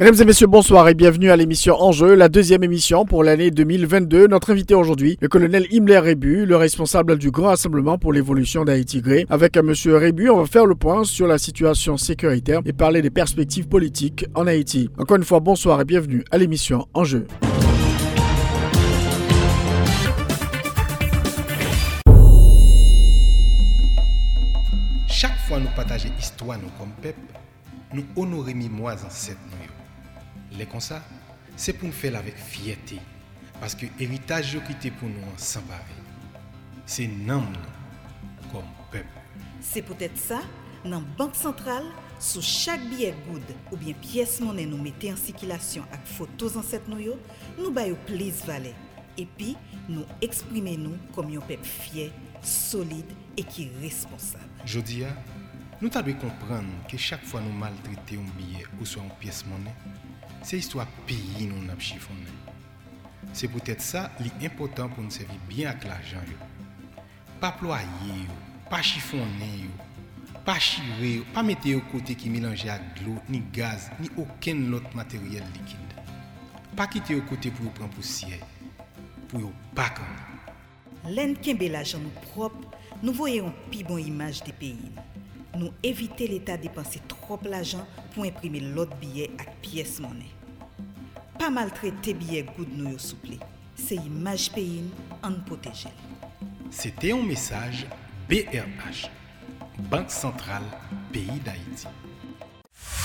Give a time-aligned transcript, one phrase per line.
[0.00, 4.28] Mesdames et messieurs, bonsoir et bienvenue à l'émission Enjeu, la deuxième émission pour l'année 2022.
[4.28, 9.00] Notre invité aujourd'hui, le colonel Himmler Rébu, le responsable du Grand Rassemblement pour l'évolution d'Haïti
[9.00, 9.26] Gré.
[9.28, 9.72] Avec M.
[9.86, 14.24] Rébu, on va faire le point sur la situation sécuritaire et parler des perspectives politiques
[14.36, 14.88] en Haïti.
[14.98, 17.26] Encore une fois, bonsoir et bienvenue à l'émission Enjeu.
[25.08, 27.18] Chaque fois nous partageons histoire nous comme peuple,
[27.92, 29.67] nous honorons mémoires ancêtres nous.
[30.58, 31.04] Les comme ça,
[31.56, 32.98] c'est pour nous faire avec fierté.
[33.60, 35.84] Parce que l'héritage qui pour nous sans pareil.
[36.84, 37.42] C'est nous
[38.50, 39.06] comme peuple.
[39.60, 40.40] C'est peut-être ça,
[40.84, 41.84] dans la Banque centrale,
[42.18, 46.88] sous chaque billet good ou bien pièce monnaie nous mettons en circulation avec photos ancêtres
[46.88, 46.98] nous,
[47.56, 48.74] nous baillons plus valeur.
[49.16, 49.56] Et puis,
[49.88, 52.10] nous exprimons nous comme un peuple fier,
[52.42, 53.06] solide
[53.36, 54.44] et qui est responsable.
[54.64, 55.02] Je dis,
[55.80, 59.74] nous devons comprendre que chaque fois nous maltraitons un billet ou soit une pièce monnaie,
[60.42, 62.20] c'est histoire pays nous n'a chiffonné.
[63.32, 66.18] C'est peut-être ça l'important pour nous servir bien avec l'argent.
[67.40, 67.84] Pas ployer,
[68.70, 69.68] pas chiffonner,
[70.44, 74.72] pas chirer, pas mettre au côté qui mélange avec de l'eau, ni gaz, ni aucun
[74.72, 75.78] autre matériel liquide.
[76.76, 78.38] Pas quitter au côté pour prendre poussière,
[79.28, 79.92] pour pas
[81.08, 82.68] L'en kembe l'argent nous propre,
[83.02, 84.90] nous voyons une plus bonne image des pays.
[85.58, 90.30] Nous éviter l'État dépenser trop l'argent pour imprimer l'autre billet avec pièce monnaie.
[91.36, 93.32] Pas maltraiter billet good nous souple.
[93.74, 94.84] C'est image pays
[95.20, 95.88] en protéger.
[96.70, 97.86] C'était un message
[98.28, 99.10] BRH,
[99.90, 100.62] Banque Centrale
[101.12, 101.88] Pays d'Haïti.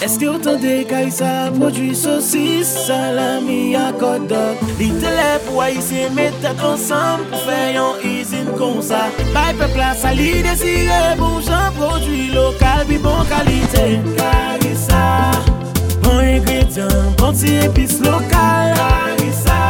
[0.03, 6.09] Eske ou tande ka yisa prodwi sosis, salami a kodok Li tele pou a yise
[6.11, 11.71] metet ansam pou fe yon izin kon sa Bay pepla sa li desire bon jan
[11.77, 13.85] prodwi lokal bi bon kalite
[14.19, 15.05] Karisa,
[16.03, 19.61] bon ingredyan, bon ti epis lokal Karisa,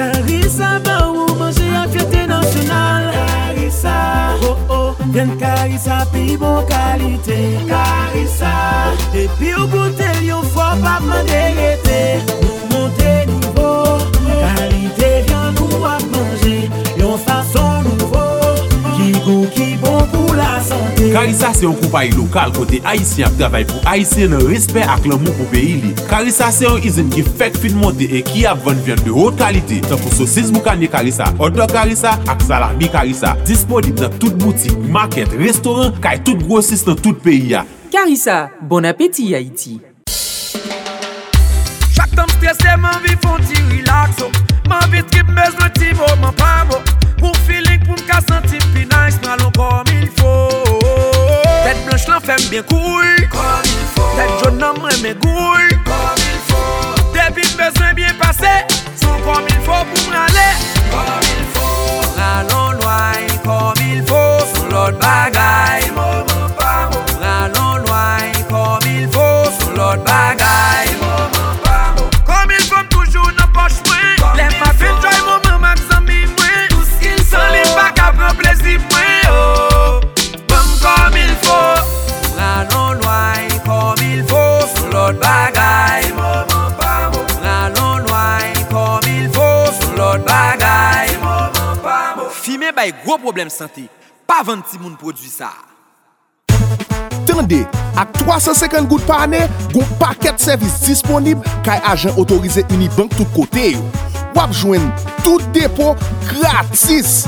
[0.00, 4.00] karisa ba bon, ou manje a fete nasyonal Karisa,
[4.48, 4.83] oh oh.
[5.14, 7.38] Vyen karisa pi bon kalite.
[7.70, 8.54] Karisa.
[9.12, 12.53] Depi ou goute yon fwa pa mwen derete
[21.14, 25.20] Karisa se yon koupay lokal kote Haitien ap travay pou Haitien nan respect ak lan
[25.22, 25.92] moun pou peyi li.
[26.10, 29.38] Karisa se yon izin ki fek fin monte e ki ap van vyen de hot
[29.38, 33.36] kalite tan pou sosis moukanye Karisa, odor Karisa ak salami Karisa.
[33.46, 37.62] Disponib nan tout boutik, market, restoran kay tout grosis nan tout peyi ya.
[37.94, 39.78] Karisa, bon apeti Haiti.
[41.94, 44.32] Chak tam stresè man vi fon ti relaxo
[44.66, 46.82] Man vi trip mez nan ti vo man pavo
[47.22, 50.63] Pou feeling pou nka santi pi nice Mwen alon kom il fo
[52.26, 53.08] fèm bien koul.
[53.32, 55.68] Kom il fò Tèk joun nan mwen mè goul.
[55.88, 56.62] Kom il fò
[57.14, 58.54] Depi mbezwen bien pase
[59.00, 60.48] Son kom il fò pou mralè
[60.92, 61.68] Kom il fò
[62.18, 64.22] La lon loy Kom il fò
[64.54, 66.23] Son lot bagay Mou
[93.24, 93.86] problem sante,
[94.28, 95.48] pa vant ti moun prodwi sa.
[97.24, 97.62] Tende,
[97.96, 99.40] ak 350 gout pa ane,
[99.72, 103.84] goun paket servis disponib kay ajen otorize Unibank tout kote yo.
[104.34, 104.84] Wap jwen
[105.22, 105.94] tout depo
[106.26, 107.22] gratis,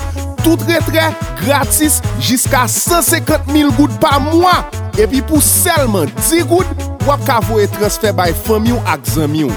[0.45, 1.07] tout retre
[1.41, 4.59] gratis, jiska 150 mil gout pa mwa.
[5.01, 9.55] Epi pou selman 10 gout, wap ka voye transfer bay famyon ak zamyon.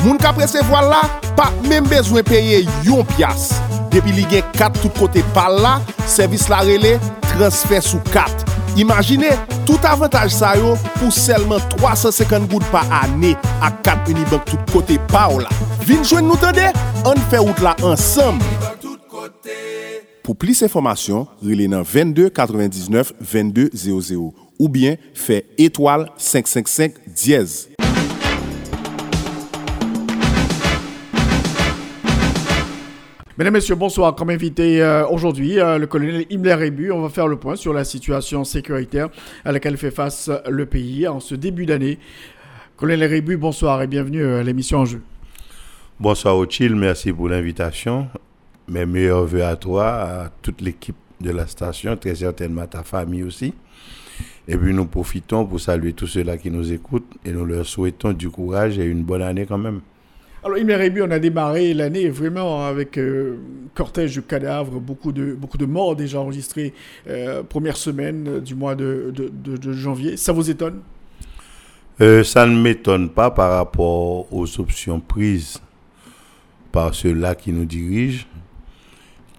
[0.00, 1.04] Moun ka presevo la,
[1.36, 3.50] pa men bezwen peye yon piyas.
[3.94, 5.76] Depi li gen 4 tout kote pal la,
[6.10, 6.96] servis la rele,
[7.28, 8.42] transfer sou 4.
[8.82, 9.28] Imagine,
[9.68, 14.98] tout avantaj sa yo pou selman 350 goud pa ane ak 4 Unibank tout kote
[15.12, 15.52] pa ou la.
[15.86, 16.72] Vin jwen nou tende,
[17.06, 18.42] an fe out la ansam.
[20.24, 27.73] Pou plis informasyon, rele nan 22 99 22 00 ou bien fe etoal 555 10.
[33.36, 34.14] Mesdames, Messieurs, bonsoir.
[34.14, 37.72] Comme invité euh, aujourd'hui, euh, le colonel Himmler Rebu, on va faire le point sur
[37.72, 39.08] la situation sécuritaire
[39.44, 41.98] à laquelle fait face le pays en ce début d'année.
[42.76, 45.02] Colonel Rebu, bonsoir et bienvenue euh, à l'émission En Jeu.
[45.98, 48.06] Bonsoir Ochil, merci pour l'invitation.
[48.68, 52.84] Mes meilleurs voeux à toi, à toute l'équipe de la station, très certainement à ta
[52.84, 53.52] famille aussi.
[54.46, 58.12] Et puis nous profitons pour saluer tous ceux-là qui nous écoutent et nous leur souhaitons
[58.12, 59.80] du courage et une bonne année quand même.
[60.44, 63.38] Alors, Imer on a démarré l'année vraiment avec euh,
[63.72, 66.74] cortège de cadavres, beaucoup de, beaucoup de morts déjà enregistrés
[67.08, 70.18] euh, première semaine du mois de, de, janvier.
[70.18, 70.82] Ça vous étonne?
[72.02, 75.62] Euh, Ça ne m'étonne pas par rapport aux options prises
[76.72, 78.26] par ceux-là qui nous dirigent,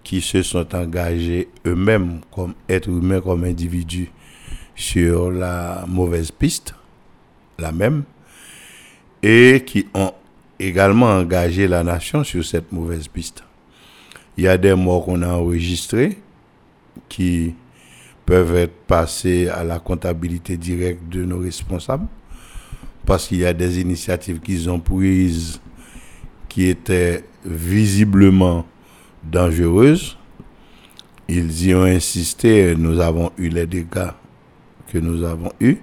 [0.03, 4.09] qui se sont engagés eux-mêmes comme êtres humains, comme individus,
[4.73, 6.73] sur la mauvaise piste,
[7.59, 8.05] la même,
[9.21, 10.11] et qui ont
[10.59, 13.43] également engagé la nation sur cette mauvaise piste.
[14.37, 16.17] Il y a des morts qu'on a enregistrés
[17.09, 17.55] qui
[18.25, 22.07] peuvent être passés à la comptabilité directe de nos responsables
[23.05, 25.61] parce qu'il y a des initiatives qu'ils ont prises
[26.49, 28.65] qui étaient visiblement
[29.23, 30.17] dangereuses.
[31.27, 34.11] Ils y ont insisté, nous avons eu les dégâts
[34.91, 35.77] que nous avons eus.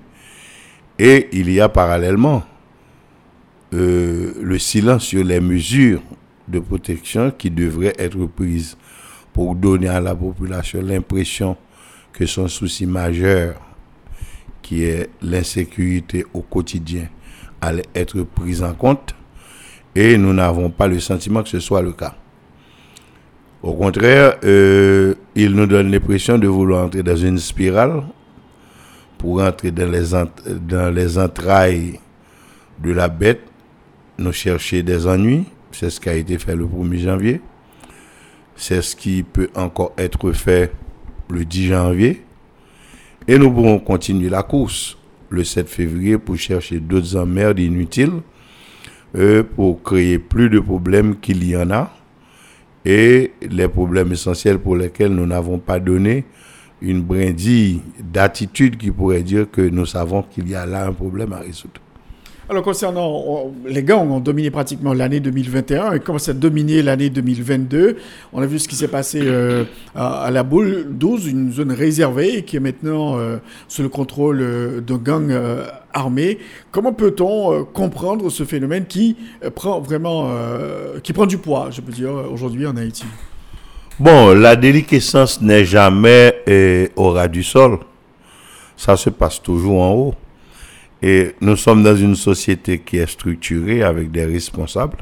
[0.99, 2.43] Et il y a parallèlement
[3.73, 6.03] euh, le silence sur les mesures
[6.49, 8.77] de protection qui devraient être prises
[9.33, 11.57] pour donner à la population l'impression
[12.13, 13.55] que son souci majeur,
[14.61, 17.09] qui est l'insécurité au quotidien,
[17.61, 19.15] allait être pris en compte.
[19.95, 22.15] Et nous n'avons pas le sentiment que ce soit le cas.
[23.63, 28.03] Au contraire, euh, il nous donne l'impression de vouloir entrer dans une spirale
[29.17, 30.03] pour entrer dans les,
[30.61, 32.01] dans les entrailles
[32.83, 33.52] de la bête
[34.19, 35.44] nous chercher des ennuis.
[35.73, 37.41] C'est ce qui a été fait le 1er janvier.
[38.56, 40.73] C'est ce qui peut encore être fait
[41.29, 42.23] le 10 janvier.
[43.26, 44.99] Et nous pourrons continuer la course
[45.31, 48.20] le 7 février pour chercher d'autres emmerdes inutiles,
[49.17, 51.91] euh, pour créer plus de problèmes qu'il y en a.
[52.85, 56.25] Et les problèmes essentiels pour lesquels nous n'avons pas donné
[56.81, 61.32] une brindille d'attitude qui pourrait dire que nous savons qu'il y a là un problème
[61.32, 61.81] à résoudre.
[62.53, 67.97] Alors concernant les gangs, ont dominé pratiquement l'année 2021 et commencent à dominer l'année 2022.
[68.35, 69.65] On a vu ce qui s'est passé euh,
[69.95, 73.39] à, la boule 12, une zone réservée qui est maintenant euh,
[73.69, 75.35] sous le contrôle euh, de gangs
[75.95, 76.41] armés.
[76.71, 79.17] Comment peut-on comprendre ce phénomène qui
[79.55, 80.31] prend vraiment,
[81.03, 83.07] qui prend du poids, je peux dire, aujourd'hui en Haïti?
[83.99, 87.79] Bon, la déliquescence n'est jamais au ras du sol.
[88.77, 90.15] Ça se passe toujours en haut.
[91.03, 94.99] Et nous sommes dans une société qui est structurée avec des responsables.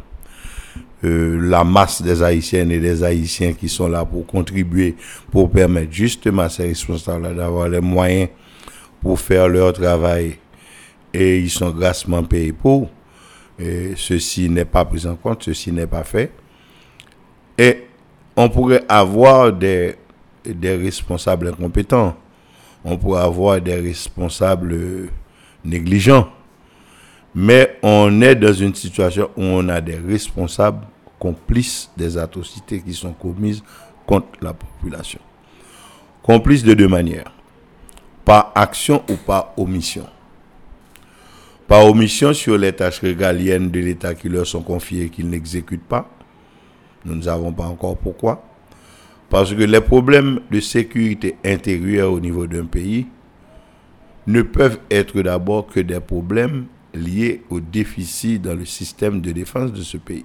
[1.04, 4.96] Euh, la masse des Haïtiennes et des Haïtiens qui sont là pour contribuer,
[5.30, 8.28] pour permettre justement à ces responsables d'avoir les moyens
[9.02, 10.36] pour faire leur travail
[11.12, 12.90] et ils sont grassement payés pour.
[13.58, 16.30] Et ceci n'est pas pris en compte, ceci n'est pas fait.
[17.58, 17.84] Et
[18.36, 19.96] on pourrait avoir des,
[20.44, 22.16] des responsables incompétents,
[22.84, 25.10] on pourrait avoir des responsables
[25.64, 26.28] négligent.
[27.34, 30.84] Mais on est dans une situation où on a des responsables
[31.18, 33.62] complices des atrocités qui sont commises
[34.06, 35.20] contre la population.
[36.22, 37.32] Complices de deux manières.
[38.24, 40.06] Par action ou par omission.
[41.68, 45.86] Par omission sur les tâches régaliennes de l'État qui leur sont confiées et qu'ils n'exécutent
[45.86, 46.08] pas.
[47.04, 48.42] Nous ne savons pas encore pourquoi.
[49.28, 53.06] Parce que les problèmes de sécurité intérieure au niveau d'un pays
[54.26, 59.72] ne peuvent être d'abord que des problèmes liés au déficit dans le système de défense
[59.72, 60.24] de ce pays.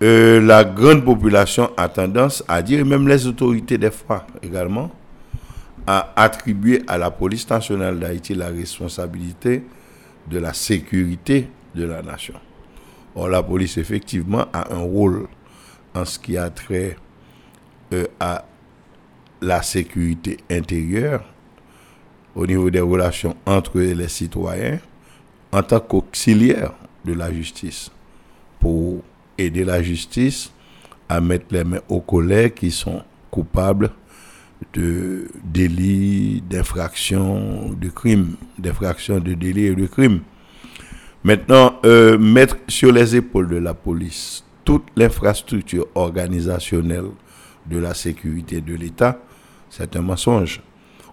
[0.00, 4.90] Euh, la grande population a tendance à dire, même les autorités des fois également,
[5.86, 9.64] à attribuer à la police nationale d'Haïti la responsabilité
[10.30, 12.34] de la sécurité de la nation.
[13.16, 15.26] Or, la police, effectivement, a un rôle
[15.94, 16.96] en ce qui a trait
[17.92, 18.44] euh, à
[19.40, 21.24] la sécurité intérieure,
[22.38, 24.78] au niveau des relations entre les citoyens
[25.50, 26.72] en tant qu'auxiliaire
[27.04, 27.90] de la justice
[28.60, 29.02] pour
[29.36, 30.52] aider la justice
[31.08, 33.02] à mettre les mains aux collègues qui sont
[33.32, 33.90] coupables
[34.72, 40.20] de délits, d'infractions, de crimes, d'infractions, de délits et de crimes.
[41.24, 47.10] Maintenant, euh, mettre sur les épaules de la police toute l'infrastructure organisationnelle
[47.66, 49.20] de la sécurité de l'État,
[49.70, 50.62] c'est un mensonge.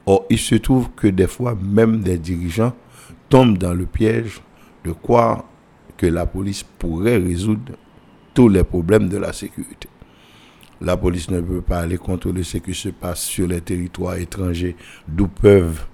[0.05, 2.73] Or, il se trouve que des fois, même des dirigeants
[3.29, 4.41] tombent dans le piège
[4.83, 5.45] de croire
[5.97, 7.73] que la police pourrait résoudre
[8.33, 9.87] tous les problèmes de la sécurité.
[10.81, 14.75] La police ne peut pas aller contrôler ce qui se passe sur les territoires étrangers
[15.07, 15.85] d'où peuvent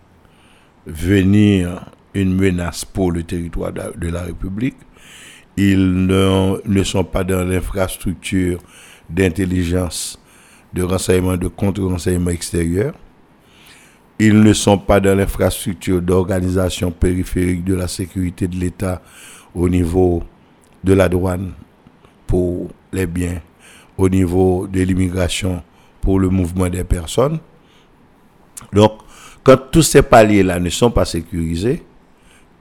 [0.85, 4.75] venir une menace pour le territoire de la République.
[5.55, 8.59] Ils ne, sont pas dans l'infrastructure
[9.09, 10.19] d'intelligence,
[10.73, 12.93] de renseignement, de contre-renseignement extérieur.
[14.23, 19.01] Ils ne sont pas dans l'infrastructure d'organisation périphérique de la sécurité de l'État
[19.55, 20.21] au niveau
[20.83, 21.53] de la douane
[22.27, 23.41] pour les biens,
[23.97, 25.63] au niveau de l'immigration
[26.01, 27.39] pour le mouvement des personnes.
[28.71, 28.91] Donc,
[29.43, 31.81] quand tous ces paliers-là ne sont pas sécurisés,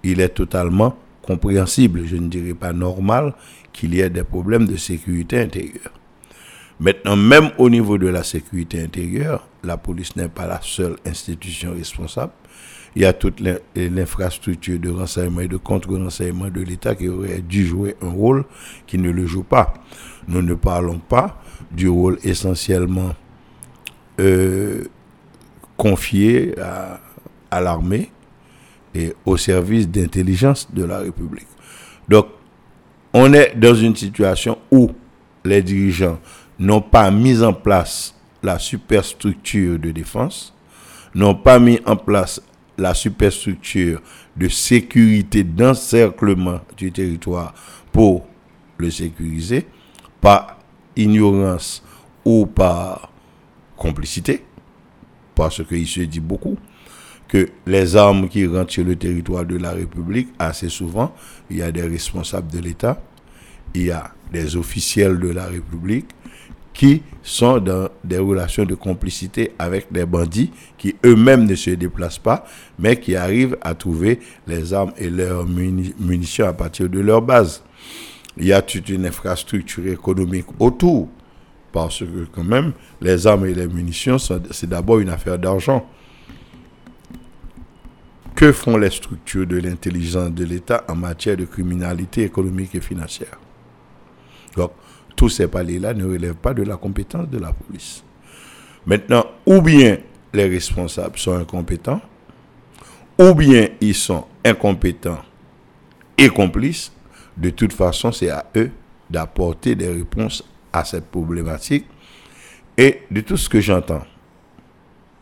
[0.03, 3.35] il est totalement compréhensible, je ne dirais pas normal,
[3.71, 5.93] qu'il y ait des problèmes de sécurité intérieure.
[6.81, 11.75] Maintenant, même au niveau de la sécurité intérieure, la police n'est pas la seule institution
[11.75, 12.33] responsable.
[12.97, 13.41] Il y a toute
[13.77, 18.45] l'infrastructure de renseignement et de contre-renseignement de l'État qui aurait dû jouer un rôle
[18.87, 19.75] qui ne le joue pas.
[20.27, 23.15] Nous ne parlons pas du rôle essentiellement
[24.19, 24.85] euh,
[25.77, 28.11] confié à l'armée,
[28.95, 31.47] et au service d'intelligence de la République.
[32.09, 32.27] Donc,
[33.13, 34.91] on est dans une situation où
[35.45, 36.19] les dirigeants
[36.61, 40.55] n'ont pas mis en place la superstructure de défense,
[41.15, 42.41] n'ont pas mis en place
[42.77, 44.01] la superstructure
[44.37, 47.55] de sécurité d'encerclement du territoire
[47.91, 48.27] pour
[48.77, 49.67] le sécuriser,
[50.21, 50.59] par
[50.97, 51.83] ignorance
[52.25, 53.11] ou par
[53.77, 54.45] complicité,
[55.35, 56.57] parce qu'il se dit beaucoup
[57.27, 61.15] que les armes qui rentrent sur le territoire de la République, assez souvent,
[61.49, 63.03] il y a des responsables de l'État,
[63.75, 66.09] il y a des officiels de la République
[66.81, 72.19] qui sont dans des relations de complicité avec des bandits qui eux-mêmes ne se déplacent
[72.19, 72.47] pas,
[72.79, 77.63] mais qui arrivent à trouver les armes et leurs munitions à partir de leur base.
[78.39, 81.11] Il y a toute une infrastructure économique autour,
[81.71, 82.73] parce que quand même,
[83.03, 85.87] les armes et les munitions, c'est d'abord une affaire d'argent.
[88.35, 93.39] Que font les structures de l'intelligence de l'État en matière de criminalité économique et financière?
[94.57, 94.71] Donc,
[95.17, 98.03] tous ces paliers-là ne relèvent pas de la compétence de la police.
[98.87, 99.99] Maintenant, ou bien
[100.33, 102.01] les responsables sont incompétents,
[103.19, 105.21] ou bien ils sont incompétents
[106.17, 106.93] et complices.
[107.37, 108.71] De toute façon, c'est à eux
[109.09, 111.87] d'apporter des réponses à cette problématique.
[112.77, 114.03] Et de tout ce que j'entends,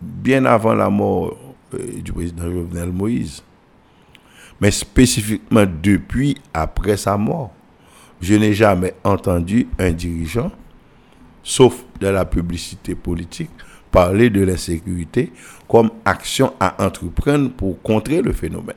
[0.00, 1.36] bien avant la mort
[1.74, 3.42] euh, du président Jovenel Moïse.
[4.60, 7.52] Mais spécifiquement depuis après sa mort,
[8.20, 10.50] je n'ai jamais entendu un dirigeant,
[11.42, 13.50] sauf dans la publicité politique,
[13.90, 15.32] parler de l'insécurité
[15.68, 18.76] comme action à entreprendre pour contrer le phénomène.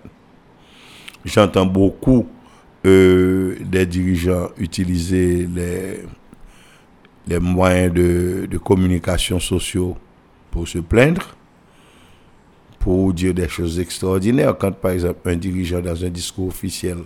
[1.26, 2.28] J'entends beaucoup
[2.86, 5.48] euh, des dirigeants utiliser
[7.28, 9.98] les, moyens de, de communication sociaux
[10.50, 11.36] pour se plaindre
[12.82, 14.58] pour dire des choses extraordinaires.
[14.58, 16.98] Quand, par exemple, un dirigeant dans un discours officiel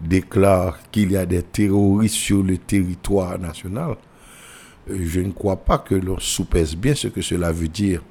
[0.00, 3.96] déclare qu'il y a des terroristes sur le territoire national,
[4.90, 8.02] euh, je ne crois pas que l'on soupèse bien ce que cela veut dire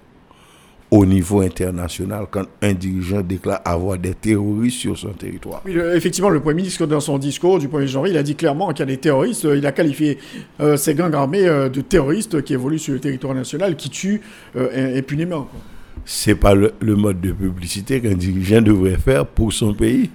[0.89, 5.62] au niveau international quand un dirigeant déclare avoir des terroristes sur son territoire.
[5.67, 8.79] effectivement, le Premier ministre, dans son discours du 1er janvier, il a dit clairement qu'il
[8.79, 9.46] y a des terroristes.
[9.53, 10.17] Il a qualifié
[10.62, 14.22] euh, ces gangs armés euh, de terroristes qui évoluent sur le territoire national, qui tuent
[14.56, 15.50] impunément
[16.10, 20.10] c'est pas le, mode de publicité qu'un dirigeant devrait faire pour son pays.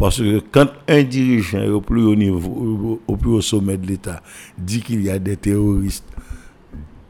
[0.00, 4.22] Parce que quand un dirigeant au plus haut niveau, au plus haut sommet de l'État,
[4.56, 6.06] dit qu'il y a des terroristes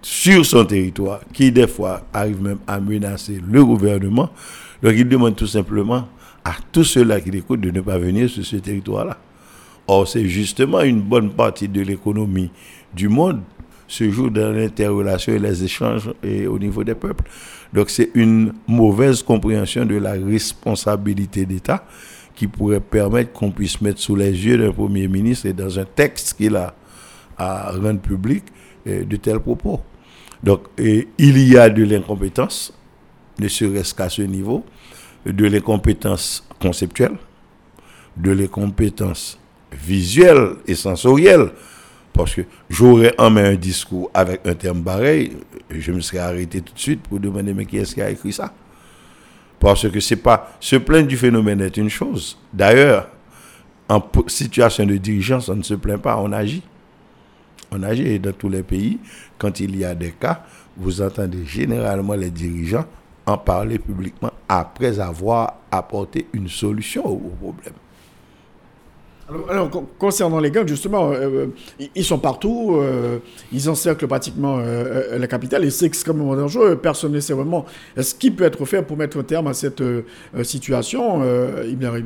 [0.03, 4.31] sur son territoire, qui des fois arrivent même à menacer le gouvernement,
[4.83, 6.09] donc il demande tout simplement
[6.45, 9.19] à tous ceux-là qui l'écoutent de ne pas venir sur ce territoire-là.
[9.87, 12.51] Or, c'est justement une bonne partie de l'économie
[12.93, 13.43] du monde
[13.87, 17.25] se joue dans l'interrelation et les échanges et au niveau des peuples.
[17.73, 21.85] Donc c'est une mauvaise compréhension de la responsabilité d'État
[22.41, 25.85] qui pourrait permettre qu'on puisse mettre sous les yeux d'un Premier ministre et dans un
[25.85, 26.75] texte qu'il a
[27.37, 28.45] à rendre public
[28.87, 29.83] euh, de tels propos.
[30.43, 32.73] Donc il y a de l'incompétence,
[33.39, 34.65] ne serait-ce qu'à ce niveau,
[35.27, 37.19] de l'incompétence conceptuelle,
[38.17, 39.39] de l'incompétence
[39.71, 41.51] visuelle et sensorielle
[42.15, 45.37] parce que j'aurais en main un discours avec un terme pareil,
[45.69, 48.33] je me serais arrêté tout de suite pour demander mais qui est-ce qui a écrit
[48.33, 48.55] ça?
[49.61, 50.53] Parce que c'est pas.
[50.59, 52.39] Se plaindre du phénomène est une chose.
[52.53, 53.09] D'ailleurs,
[53.89, 56.63] en situation de dirigeance, on ne se plaint pas, on agit.
[57.71, 58.99] On agit et dans tous les pays,
[59.39, 60.43] quand il y a des cas,
[60.77, 62.87] vous entendez généralement les dirigeants
[63.27, 67.75] en parler publiquement après avoir apporté une solution au problème.
[69.49, 71.47] Alors, concernant les gangs, justement, euh, euh,
[71.95, 73.19] ils sont partout, euh,
[73.53, 76.77] ils encerclent pratiquement la capitale et c'est extrêmement dangereux.
[76.77, 77.67] Personne ne sait vraiment
[78.01, 79.83] ce qui peut être fait pour mettre un terme à cette
[80.43, 81.23] situation,
[81.65, 82.03] Ibn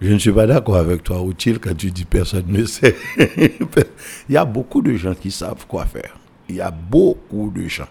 [0.00, 2.96] Je ne suis pas d'accord avec toi, Outil, quand tu dis personne ne sait.
[3.18, 6.16] il y a beaucoup de gens qui savent quoi faire.
[6.48, 7.88] Il y a beaucoup de gens.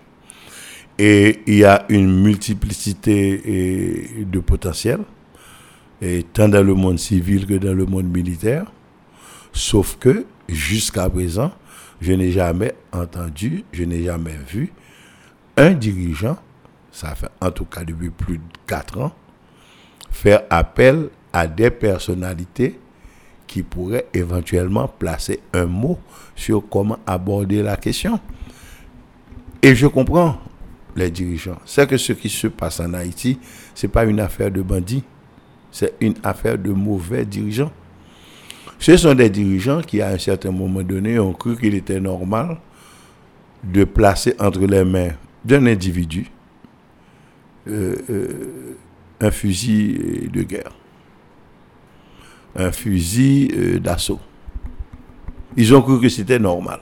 [0.98, 5.00] Et il y a une multiplicité de potentiels
[6.02, 8.66] et tant dans le monde civil que dans le monde militaire.
[9.54, 11.52] Sauf que, jusqu'à présent,
[12.02, 14.72] je n'ai jamais entendu, je n'ai jamais vu
[15.58, 16.38] un dirigeant,
[16.92, 19.12] ça fait en tout cas depuis plus de 4 ans,
[20.10, 22.80] faire appel à des personnalités
[23.46, 26.00] qui pourraient éventuellement placer un mot
[26.36, 28.20] sur comment aborder la question.
[29.62, 30.40] Et je comprends
[30.96, 31.60] les dirigeants.
[31.66, 33.38] C'est que ce qui se passe en Haïti,
[33.76, 35.04] ce n'est pas une affaire de bandits
[35.72, 37.72] c'est une affaire de mauvais dirigeants.
[38.78, 42.58] Ce sont des dirigeants qui, à un certain moment donné, ont cru qu'il était normal
[43.64, 45.12] de placer entre les mains
[45.46, 46.28] d'un individu
[47.68, 48.76] euh, euh,
[49.20, 50.72] un fusil de guerre,
[52.56, 54.20] un fusil euh, d'assaut.
[55.56, 56.80] Ils ont cru que c'était normal.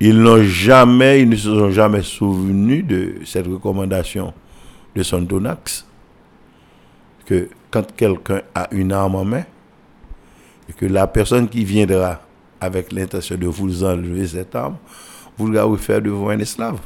[0.00, 4.32] Ils n'ont jamais, ils ne se sont jamais souvenus de cette recommandation
[4.94, 5.86] de son Donax
[7.26, 9.44] que quand quelqu'un a une arme en main,
[10.68, 12.20] et que la personne qui viendra
[12.60, 14.76] avec l'intention de vous enlever cette arme,
[15.36, 16.78] vous la faire de vous un esclave.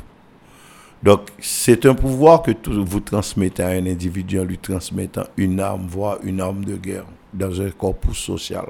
[1.03, 5.87] Donc, c'est un pouvoir que vous transmettez à un individu en lui transmettant une arme,
[5.89, 8.67] voire une arme de guerre, dans un corpus social.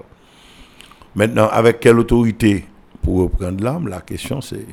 [1.15, 2.67] Maintenant, avec quelle autorité
[3.03, 4.67] pour reprendre l'arme La question, c'est.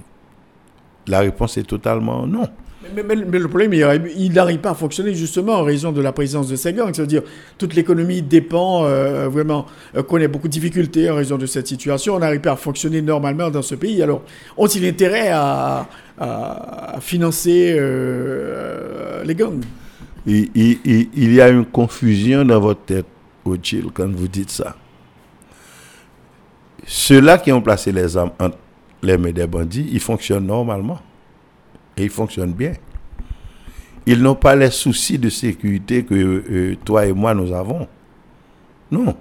[1.08, 2.48] La réponse est totalement non.
[2.96, 6.56] Mais, le problème, il n'arrive pas à fonctionner justement en raison de la présence de
[6.56, 6.94] ces gangs.
[6.94, 7.24] C'est-à-dire,
[7.58, 12.16] toute l'économie dépend euh, vraiment, euh, connaît beaucoup de difficultés en raison de cette situation.
[12.16, 14.02] On n'arrive pas à fonctionner normalement dans ce pays.
[14.02, 14.24] Alors,
[14.58, 15.88] ont-ils intérêt à,
[17.00, 19.62] financer euh, les gangs?
[20.26, 23.06] Il, y a une confusion dans votre tête,
[23.46, 24.76] Ochil, quand vous dites ça.
[26.86, 28.58] Ceux-là qui ont placé les armes entre
[29.04, 31.00] les mains des bandits, ils fonctionnent normalement.
[31.98, 32.74] Et ils fonctionnent bien.
[34.06, 37.88] Ils n'ont pas les soucis de sécurité que euh, toi et moi nous avons.
[38.90, 39.16] Non.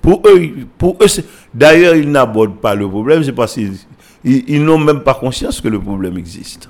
[0.00, 0.40] Pour eux,
[0.78, 1.06] pour eux
[1.52, 3.74] d'ailleurs, ils n'abordent pas le problème, c'est parce qu'ils
[4.24, 6.68] ils, n'ont même pas conscience que le problème existe.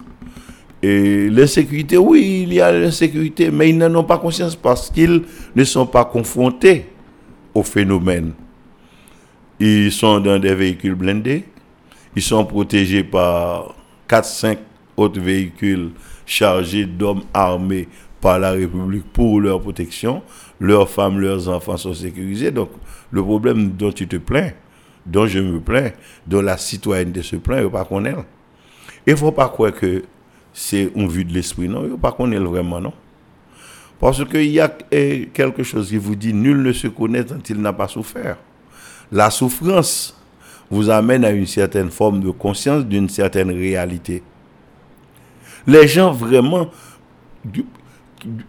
[0.82, 5.22] Et l'insécurité, oui, il y a l'insécurité, mais ils n'en ont pas conscience parce qu'ils
[5.54, 6.86] ne sont pas confrontés
[7.54, 8.32] au phénomène.
[9.58, 11.44] Ils sont dans des véhicules blindés,
[12.14, 13.74] ils sont protégés par
[14.08, 14.56] 4-5
[14.98, 15.90] autres véhicules
[16.26, 17.88] chargés d'hommes armés
[18.20, 20.22] par la République pour leur protection.
[20.60, 22.50] Leurs femmes, leurs enfants sont sécurisés.
[22.50, 22.70] Donc,
[23.10, 24.50] le problème dont tu te plains,
[25.06, 25.90] dont je me plains,
[26.26, 28.14] dont la citoyenneté se plaint, il pas qu'on ait.
[29.06, 30.02] Il ne faut pas croire que
[30.52, 31.80] c'est une vue de l'esprit, non.
[31.82, 32.92] Il ne faut pas qu'on ait vraiment, non.
[34.00, 37.38] Parce qu'il y a eh, quelque chose qui vous dit, nul ne se connaît tant
[37.48, 38.36] il n'a pas souffert.
[39.10, 40.14] La souffrance
[40.70, 44.22] vous amène à une certaine forme de conscience d'une certaine réalité.
[45.68, 46.70] Les gens vraiment,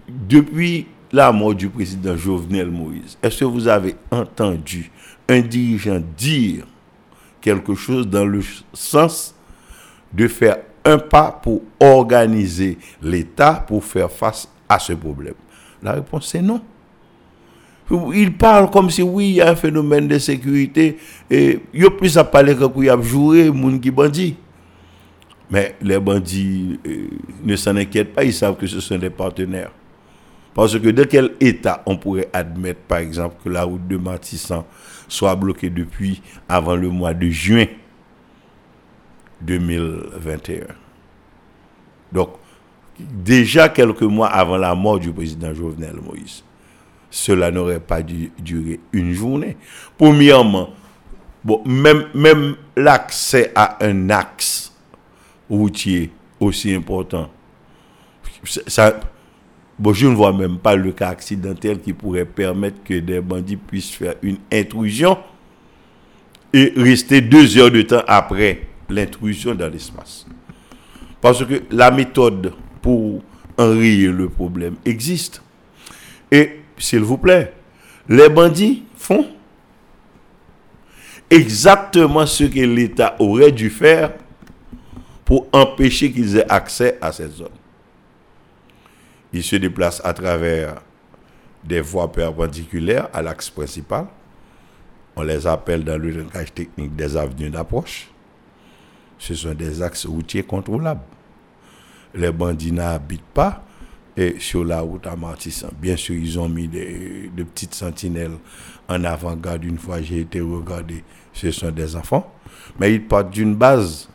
[0.07, 4.89] depuis la mort du président Jovenel Moïse, est-ce que vous avez entendu
[5.27, 6.65] un dirigeant dire
[7.41, 8.39] quelque chose dans le
[8.73, 9.35] sens
[10.13, 15.35] de faire un pas pour organiser l'État pour faire face à ce problème?
[15.83, 16.61] La réponse est non.
[18.13, 20.97] Il parle comme si oui, il y a un phénomène de sécurité
[21.29, 24.37] et il y a plus à parler qu'il y a joué, moun qui bandit.
[25.51, 27.07] Mais les bandits euh,
[27.43, 29.71] ne s'en inquiètent pas, ils savent que ce sont des partenaires.
[30.53, 34.65] Parce que de quel état on pourrait admettre, par exemple, que la route de Matissan
[35.07, 37.65] soit bloquée depuis avant le mois de juin
[39.41, 40.65] 2021
[42.11, 42.31] Donc,
[42.99, 46.43] déjà quelques mois avant la mort du président Jovenel Moïse,
[47.09, 49.57] cela n'aurait pas dû durer une journée.
[49.97, 50.69] Premièrement,
[51.65, 54.68] même l'accès à un axe
[55.49, 57.29] routier aussi important.
[59.77, 63.55] Bon, je ne vois même pas le cas accidentel qui pourrait permettre que des bandits
[63.55, 65.17] puissent faire une intrusion
[66.51, 70.25] et rester deux heures de temps après l'intrusion dans l'espace.
[71.21, 73.21] Parce que la méthode pour
[73.57, 75.41] enrayer le problème existe.
[76.31, 77.53] Et, s'il vous plaît,
[78.07, 79.25] les bandits font
[81.29, 84.11] exactement ce que l'État aurait dû faire
[85.29, 87.49] pour empêcher qu'ils aient accès à cette zone.
[89.31, 90.81] Ils se déplacent à travers
[91.63, 94.07] des voies perpendiculaires à l'axe principal.
[95.15, 98.09] On les appelle dans le langage technique des avenues d'approche.
[99.19, 101.05] Ce sont des axes routiers contrôlables.
[102.15, 103.63] Les bandits n'habitent pas
[104.17, 105.15] et sur la route à.
[105.79, 108.39] Bien sûr, ils ont mis des, de petites sentinelles
[108.87, 109.63] en avant-garde.
[109.63, 112.33] Une fois j'ai été regardé, ce sont des enfants.
[112.79, 114.09] Mais ils partent d'une base,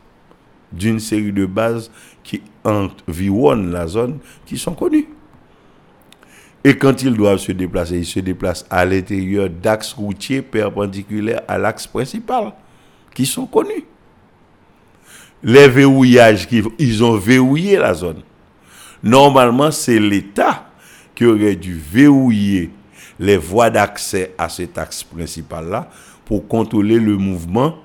[0.76, 1.90] d'une série de bases
[2.22, 5.08] qui environnent la zone, qui sont connues.
[6.62, 11.58] Et quand ils doivent se déplacer, ils se déplacent à l'intérieur d'axes routiers perpendiculaires à
[11.58, 12.52] l'axe principal,
[13.14, 13.84] qui sont connus.
[15.42, 18.22] Les verrouillages, ils ont verrouillé la zone.
[19.02, 20.66] Normalement, c'est l'État
[21.14, 22.70] qui aurait dû verrouiller
[23.18, 25.90] les voies d'accès à cet axe principal-là
[26.24, 27.76] pour contrôler le mouvement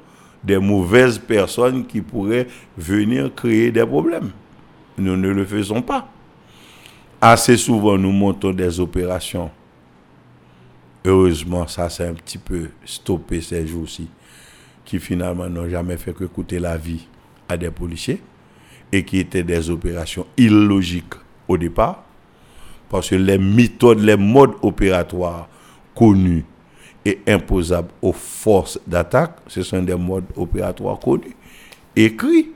[0.43, 2.47] des mauvaises personnes qui pourraient
[2.77, 4.31] venir créer des problèmes.
[4.97, 6.09] Nous ne le faisons pas.
[7.21, 9.51] Assez souvent, nous montons des opérations.
[11.05, 14.07] Heureusement, ça s'est un petit peu stoppé ces jours-ci,
[14.85, 17.07] qui finalement n'ont jamais fait que coûter la vie
[17.47, 18.21] à des policiers
[18.91, 21.13] et qui étaient des opérations illogiques
[21.47, 22.03] au départ,
[22.89, 25.47] parce que les méthodes, les modes opératoires
[25.95, 26.45] connus
[27.05, 31.35] et imposables aux forces d'attaque, ce sont des modes opératoires connus,
[31.95, 32.51] écrits.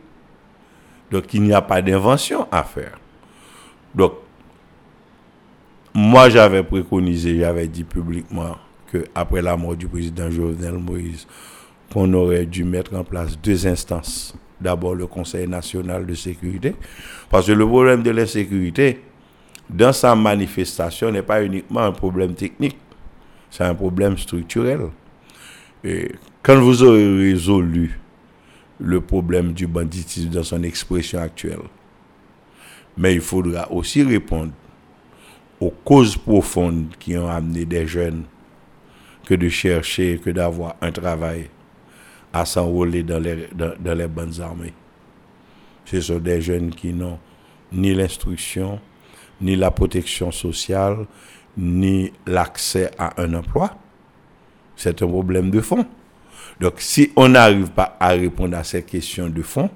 [1.12, 3.00] Donc il n'y a pas d'invention à faire.
[3.94, 4.14] Donc,
[5.94, 8.56] moi j'avais préconisé, j'avais dit publiquement
[8.92, 11.28] que après la mort du président Jovenel Moïse,
[11.92, 16.76] qu'on aurait dû mettre en place deux instances d'abord le Conseil national de sécurité,
[17.30, 19.02] parce que le problème de l'insécurité,
[19.70, 22.78] dans sa manifestation, n'est pas uniquement un problème technique,
[23.54, 24.80] c'est un problème structurel.
[25.84, 26.12] Et
[26.42, 28.00] quand vous aurez résolu
[28.80, 31.60] le problème du banditisme dans son expression actuelle,
[32.98, 34.54] mais il faudra aussi répondre
[35.60, 38.24] aux causes profondes qui ont amené des jeunes
[39.24, 41.48] que de chercher, que d'avoir un travail,
[42.34, 44.74] à s'enrôler dans les, dans, les bonnes armées.
[45.86, 47.20] Ce sont des jeunes qui n'ont
[47.72, 48.80] ni l'instruction,
[49.40, 51.06] ni la protection sociale,
[51.58, 53.76] ni l'accès à un emploi.
[54.76, 55.86] C'est un problème de fond.
[56.60, 59.70] Donc, si on n'arrive pas à répondre à ces questions de fond,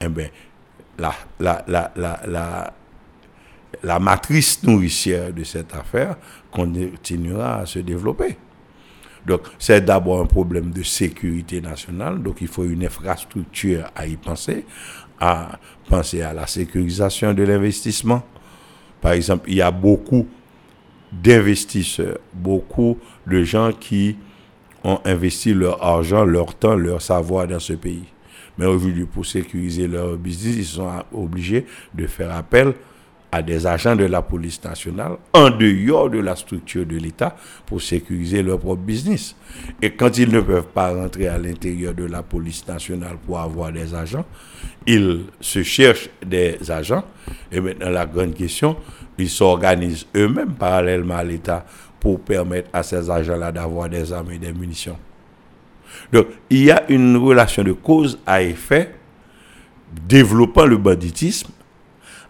[0.00, 0.28] eh bien,
[0.98, 1.14] la,
[3.82, 6.16] la, matrice nourricière de cette affaire
[6.50, 8.36] continuera à se développer.
[9.26, 12.22] Donc, c'est d'abord un problème de sécurité nationale.
[12.22, 14.66] Donc, il faut une infrastructure à y penser,
[15.20, 18.22] à penser à la sécurisation de l'investissement.
[19.00, 20.26] Par exemple, il y a beaucoup
[21.12, 24.16] d'investisseurs, beaucoup de gens qui
[24.84, 28.04] ont investi leur argent, leur temps, leur savoir dans ce pays.
[28.58, 32.74] Mais aujourd'hui, pour sécuriser leur business, ils sont obligés de faire appel
[33.34, 37.80] à des agents de la police nationale en dehors de la structure de l'État pour
[37.80, 39.34] sécuriser leur propre business.
[39.80, 43.72] Et quand ils ne peuvent pas rentrer à l'intérieur de la police nationale pour avoir
[43.72, 44.26] des agents,
[44.86, 47.04] ils se cherchent des agents.
[47.50, 48.76] Et maintenant, la grande question,
[49.18, 51.64] ils s'organisent eux-mêmes parallèlement à l'État
[52.00, 54.98] pour permettre à ces agents-là d'avoir des armes et des munitions.
[56.12, 58.94] Donc, il y a une relation de cause à effet
[60.08, 61.50] développant le banditisme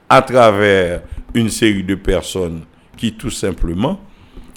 [0.08, 2.62] à travers une série de personnes
[2.96, 4.00] qui tout simplement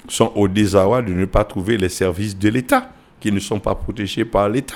[0.08, 3.74] sont au désarroi de ne pas trouver les services de l'État, qui ne sont pas
[3.74, 4.74] protégés par l'État.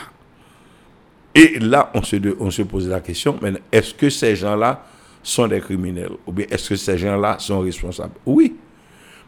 [1.34, 3.38] Et là, on se, on se pose la question,
[3.70, 4.84] est-ce que ces gens-là
[5.22, 8.14] sont des criminels Ou bien est-ce que ces gens-là sont responsables?
[8.26, 8.56] Oui.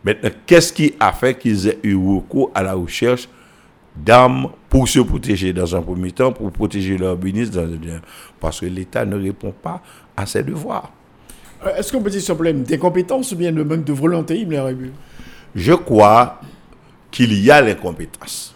[0.05, 3.28] Maintenant, qu'est-ce qui a fait qu'ils aient eu recours à la recherche
[3.94, 8.00] d'armes pour se protéger dans un premier temps, pour protéger leur business dans un deuxième
[8.40, 9.83] Parce que l'État ne répond pas
[10.16, 10.92] à ses devoirs.
[11.64, 14.46] Euh, est-ce qu'on peut dire ce problème d'incompétence ou bien de manque de volonté,
[15.55, 16.40] Je crois
[17.11, 18.55] qu'il y a l'incompétence.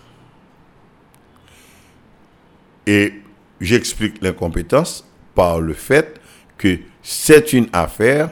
[2.87, 3.15] Et
[3.61, 6.21] j'explique l'incompétence par le fait
[6.57, 8.31] que c'est une affaire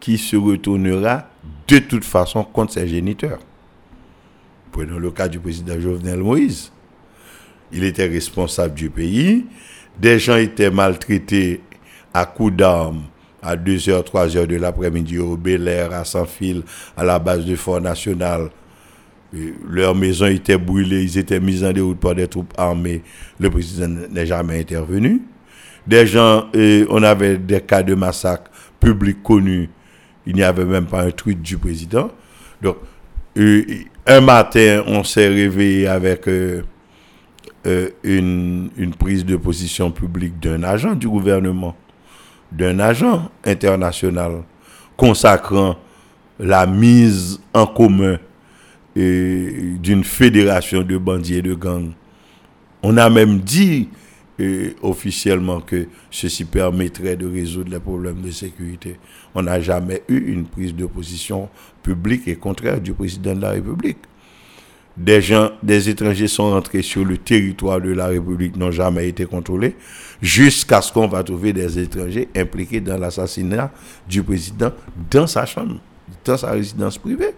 [0.00, 1.28] qui se retournera
[1.68, 3.38] de toute façon contre ses géniteurs.
[4.72, 6.72] Prenons le cas du président Jovenel Moïse.
[7.70, 9.46] Il était responsable du pays.
[9.96, 11.60] Des gens étaient maltraités
[12.12, 13.04] à coups d'armes
[13.40, 16.64] à 2h, 3h de l'après-midi au Bel Air, à Sans-Fil,
[16.96, 18.50] à la base du Fort National.
[19.68, 23.04] Leur maison était brûlée, ils étaient mis en déroute par des troupes armées.
[23.38, 25.22] Le président n'est jamais intervenu.
[25.86, 26.46] Des gens,
[26.88, 29.68] on avait des cas de massacre publics connus.
[30.26, 32.10] Il n'y avait même pas un tweet du président.
[32.62, 32.76] Donc,
[34.06, 36.62] un matin, on s'est réveillé avec euh,
[37.66, 41.76] euh, une, une prise de position publique d'un agent du gouvernement
[42.54, 44.42] d'un agent international
[44.96, 45.76] consacrant
[46.38, 48.18] la mise en commun
[48.96, 51.92] d'une fédération de bandits et de gangs.
[52.82, 53.88] On a même dit
[54.82, 58.98] officiellement que ceci permettrait de résoudre les problèmes de sécurité.
[59.34, 61.48] On n'a jamais eu une prise de position
[61.82, 63.98] publique et contraire du président de la République.
[64.96, 69.26] Des gens, des étrangers sont rentrés sur le territoire de la République, n'ont jamais été
[69.26, 69.74] contrôlés,
[70.22, 73.72] jusqu'à ce qu'on va trouver des étrangers impliqués dans l'assassinat
[74.08, 74.70] du président
[75.10, 75.80] dans sa chambre,
[76.24, 77.34] dans sa résidence privée.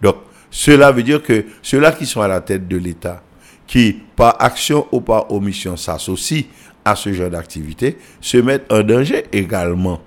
[0.00, 0.16] Donc,
[0.48, 3.20] cela veut dire que ceux-là qui sont à la tête de l'État,
[3.66, 6.44] qui par action ou par omission s'associent
[6.84, 10.00] à ce genre d'activité, se mettent en danger également.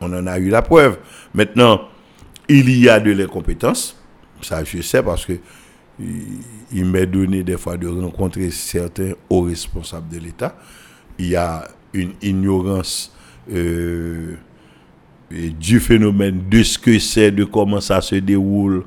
[0.00, 0.98] On en a eu la preuve.
[1.34, 1.88] Maintenant,
[2.48, 3.96] il y a de l'incompétence.
[4.40, 5.34] Ça, je sais parce que
[6.72, 10.56] il m'est donné des fois de rencontrer certains hauts responsables de l'État.
[11.18, 13.12] Il y a une ignorance
[13.52, 14.34] euh,
[15.30, 18.84] du phénomène, de ce que c'est, de comment ça se déroule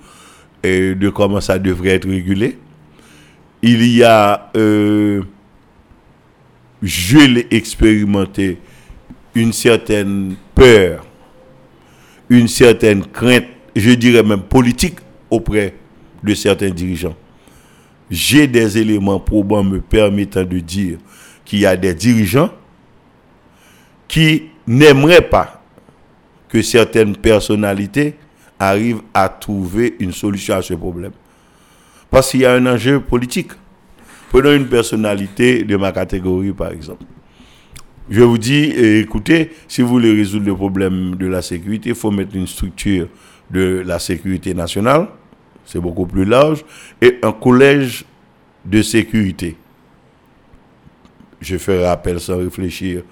[0.64, 2.58] et de comment ça devrait être régulé.
[3.62, 5.24] Il y a, euh,
[6.82, 8.60] je l'ai expérimenté,
[9.34, 11.06] une certaine peur,
[12.30, 14.98] une certaine crainte, je dirais même politique
[15.30, 15.76] auprès
[16.24, 17.16] de certains dirigeants.
[18.10, 20.98] J'ai des éléments probants me permettant de dire
[21.46, 22.52] qu'il y a des dirigeants
[24.08, 25.62] qui n'aimeraient pas
[26.50, 28.16] que certaines personnalités
[28.60, 31.12] arrivent à trouver une solution à ce problème.
[32.10, 33.52] Parce qu'il y a un enjeu politique.
[34.30, 37.06] Prenons une personnalité de ma catégorie, par exemple.
[38.10, 38.64] Je vous dis,
[39.02, 43.08] écoutez, si vous voulez résoudre le problème de la sécurité, il faut mettre une structure
[43.52, 45.08] de la sécurité nationale
[45.68, 46.64] c'est beaucoup plus large,
[47.02, 48.06] et un collège
[48.66, 49.58] de sécurité.
[51.42, 53.04] Je fais rappel sans réfléchir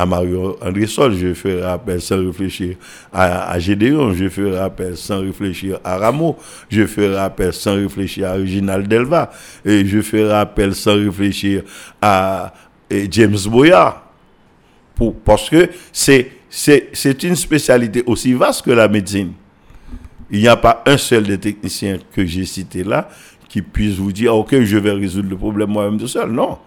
[0.00, 2.76] à Mario André Sol, je fais rappel sans réfléchir
[3.12, 6.38] à, Gédéon, je fais rappel sans réfléchir à Rameau,
[6.70, 9.30] je fais rappel sans réfléchir à Reginald Delva,
[9.62, 11.64] et je fais rappel sans réfléchir
[12.00, 12.54] à
[13.10, 14.06] James Boyard.
[14.94, 16.32] Pour, parce que c'est,
[17.22, 19.32] une spécialité aussi vaste que la médecine.
[20.30, 23.08] Il n'y a pas un seul des techniciens que j'ai cité là
[23.48, 26.30] qui puisse vous dire, OK, je vais résoudre le problème moi-même tout seul.
[26.30, 26.58] Non.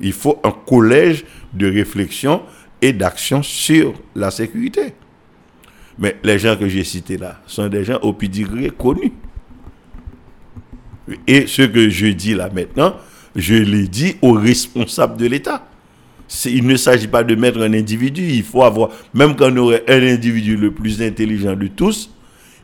[0.00, 2.40] Il faut un collège de réflexion
[2.82, 4.94] et d'action sur la sécurité.
[5.98, 9.12] Mais les gens que j'ai cités là sont des gens au pedigree connus.
[11.26, 12.96] Et ce que je dis là maintenant,
[13.36, 15.66] je l'ai dit aux responsables de l'État.
[16.46, 19.84] Il ne s'agit pas de mettre un individu, il faut avoir, même quand on aurait
[19.88, 22.10] un individu le plus intelligent de tous,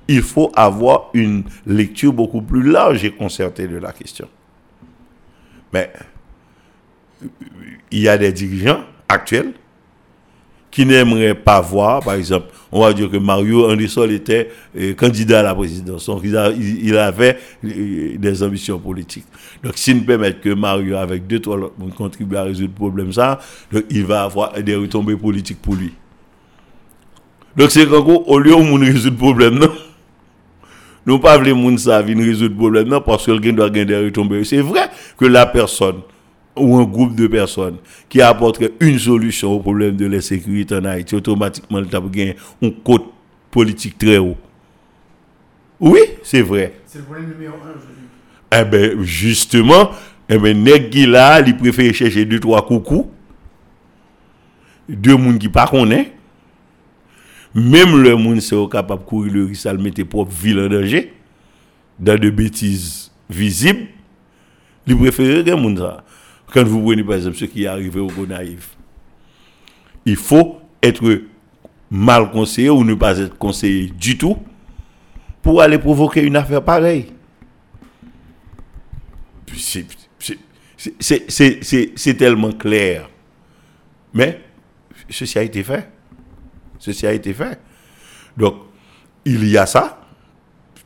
[0.06, 4.28] il faut avoir une lecture beaucoup plus large et concertée de la question.
[5.72, 5.92] Mais
[7.90, 9.52] il y a des dirigeants actuels
[10.76, 15.40] qui n'aimeraient pas voir, par exemple, on va dire que Mario Andrissol était euh, candidat
[15.40, 16.04] à la présidence.
[16.04, 16.36] Donc, il,
[16.98, 19.24] avait euh, des ambitions politiques.
[19.64, 23.10] Donc, s'il ne permet que Mario, avec deux, trois autres, contribue à résoudre le problème,
[23.10, 23.40] ça,
[23.88, 25.94] il va avoir des retombées politiques pour lui.
[27.56, 29.70] Donc, c'est qu'en gros, au lieu où on résout le problème, non
[31.06, 34.04] nous pas voulons moun ça résoudre le problème non parce que quelqu'un doit gagner des
[34.04, 34.44] retombées.
[34.44, 36.00] C'est vrai que la personne
[36.56, 37.76] ou un groupe de personnes
[38.08, 43.02] qui apporterait une solution au problème de l'insécurité en Haïti, automatiquement, il gagner un code
[43.50, 44.36] politique très haut.
[45.78, 46.74] Oui, c'est vrai.
[46.86, 49.90] C'est le problème numéro un, Eh bien, justement,
[50.28, 53.06] eh ben, nèg là, il préfère chercher deux, trois coucous.
[54.88, 56.06] Deux moun qui pas connaissent
[57.56, 61.14] même le monde c'est capable de courir le risque de mettre propre ville en danger,
[61.98, 63.86] dans de bêtises visibles,
[64.86, 66.04] il préfère que monde ça.
[66.52, 68.76] Quand vous prenez par exemple ce qui est arrivé au Gonaïf,
[70.04, 71.22] il faut être
[71.90, 74.38] mal conseillé ou ne pas être conseillé du tout
[75.42, 77.12] pour aller provoquer une affaire pareille.
[81.00, 83.08] C'est tellement clair.
[84.12, 84.40] Mais
[85.08, 85.88] ceci a été fait.
[86.78, 87.58] Ceci a été fait.
[88.36, 88.54] Donc,
[89.24, 90.00] il y a ça.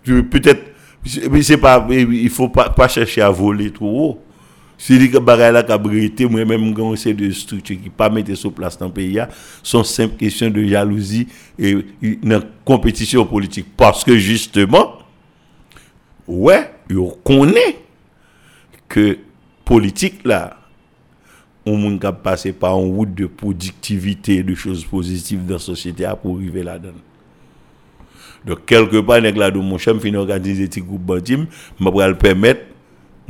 [0.04, 0.72] Peut-être,
[1.04, 4.24] c'est pas, il faut pas chercher à voler trop haut.
[4.80, 8.78] Si les bagages là qui moi-même, quand c'est de structures qui pas mettre sur place
[8.78, 9.20] dans le pays,
[9.62, 13.66] sont simple question de jalousie et une compétition politique.
[13.76, 14.94] Parce que justement,
[16.26, 17.76] ouais, on connaît
[18.88, 19.18] que
[19.66, 20.56] politique là,
[21.66, 26.38] on qui passer par une route de productivité, de choses positives dans la société pour
[26.38, 26.94] arriver là-dedans.
[28.46, 31.46] Donc, quelque part, la de mon chum, fin organiser petit groupe bandim,
[31.78, 32.62] m'a le permettre,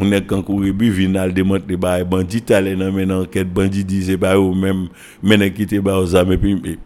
[0.01, 4.89] on est quand vinal démonter ba bandit aller dans enquête bandit disait ba ou même
[5.23, 6.79] maintenant quitter ba aux armes puis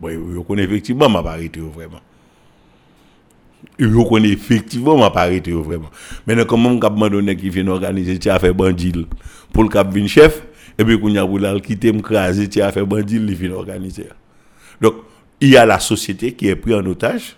[0.00, 2.00] bon connaît effectivement m'a arrêté vraiment
[3.78, 5.90] effectivement m'a arrêté vraiment
[6.26, 6.94] maintenant comment cap
[7.38, 9.06] qui vient organiser tu a fait bandit
[9.52, 10.42] pour le cap chef
[10.78, 14.06] et puis qu'on a quitter m'craser tu a fait bandit il vient organiser
[14.80, 14.94] donc
[15.38, 17.36] il y a la société qui est prise en otage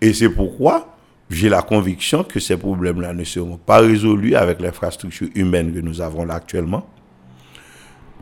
[0.00, 0.93] et c'est pourquoi
[1.34, 6.00] j'ai la conviction que ces problèmes-là ne seront pas résolus avec l'infrastructure humaine que nous
[6.00, 6.88] avons là actuellement,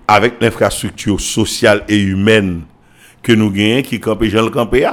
[0.08, 2.62] avec l'infrastructure sociale et humaine
[3.22, 4.88] que nous gagnons, qui campent Jean le campé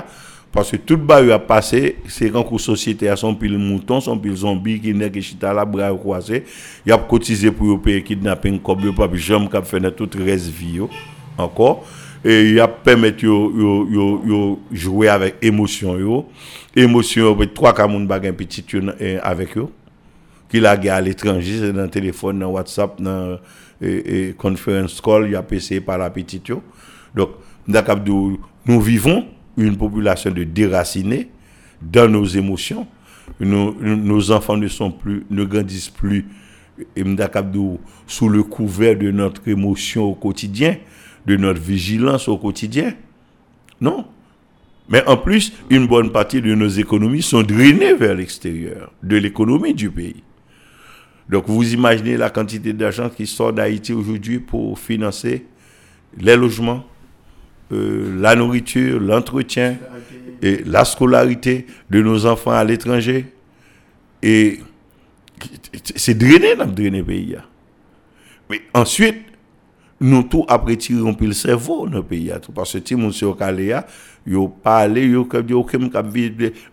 [0.51, 4.17] parce que tout le a passé, c'est quand la société a son pile mouton, son
[4.17, 6.43] pile zombie, qui n'est que chita la bras croisé,
[6.85, 10.79] il a cotisé pour payer kidnapping, comme le pape, j'aime qu'il fait toute reste vie,
[11.37, 11.85] encore
[12.23, 16.27] et il a permis de jouer avec émotion yo.
[16.75, 18.65] Émotion trois camoun bagay petit
[19.23, 19.67] avec eux
[20.49, 23.37] qui l'a à l'étranger dans le téléphone dans WhatsApp dans
[23.81, 26.61] et, conference call il a PC par la petite yo.
[27.15, 27.29] Donc
[27.67, 29.25] nous vivons
[29.57, 31.29] une population de déracinés
[31.81, 32.85] dans nos émotions.
[33.39, 36.25] Nos, enfants ne sont plus ne grandissent plus.
[36.95, 37.03] Et
[38.07, 40.77] sous le couvert de notre émotion au quotidien
[41.25, 42.93] de notre vigilance au quotidien.
[43.81, 44.05] Non.
[44.89, 49.73] Mais en plus, une bonne partie de nos économies sont drainées vers l'extérieur, de l'économie
[49.73, 50.23] du pays.
[51.29, 55.45] Donc vous imaginez la quantité d'argent qui sort d'Haïti aujourd'hui pour financer
[56.17, 56.83] les logements,
[57.71, 59.77] euh, la nourriture, l'entretien
[60.41, 63.27] et la scolarité de nos enfants à l'étranger.
[64.23, 64.59] Et
[65.95, 67.35] c'est drainé dans le pays.
[68.49, 69.17] Mais ensuite,
[70.01, 73.85] nous tous après tirons le cerveau dans le pays parce que si mon sur Kaléa
[74.25, 75.89] yo parlé yo comme yo comme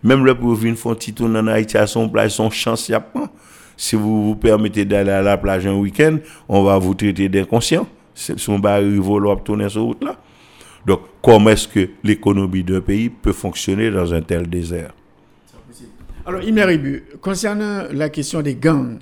[0.03, 2.93] même le pour venir font petit tour en Haïti à son plage son chance y
[2.93, 3.29] a pas
[3.75, 7.87] si vous vous permettez d'aller à la plage un week-end on va vous traiter d'inconscient.
[8.15, 10.15] C'est son bar rivolo tourner sur route là.
[10.85, 14.93] Donc comment est-ce que l'économie d'un pays peut fonctionner dans un tel désert?
[16.25, 18.97] Alors Imeribu concernant la question des gangs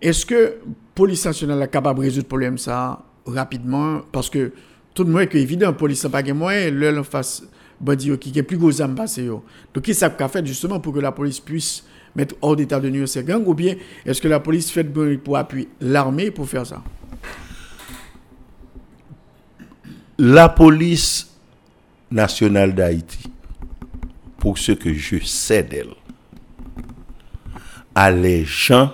[0.00, 0.56] est-ce que
[0.94, 3.04] police nationale est capable de résoudre le problème ça?
[3.26, 4.52] Rapidement parce que
[4.94, 7.42] tout le monde est évident, la police n'a pas de moyens, en face,
[7.80, 9.26] bandi qui est plus gros âme passé.
[9.26, 11.84] Donc, qu'est-ce qu'a fait justement pour que la police puisse
[12.14, 13.74] mettre hors d'état de nuire ces gangs ou bien
[14.06, 16.82] est-ce que la police fait pour appuyer l'armée pour faire ça?
[20.16, 21.28] La police
[22.10, 23.32] nationale d'Haïti,
[24.38, 25.94] pour ce que je sais d'elle,
[27.96, 28.92] a les gens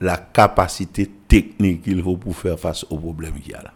[0.00, 3.72] la capacité technique qu'il faut pour faire face aux problèmes qu'il y a là.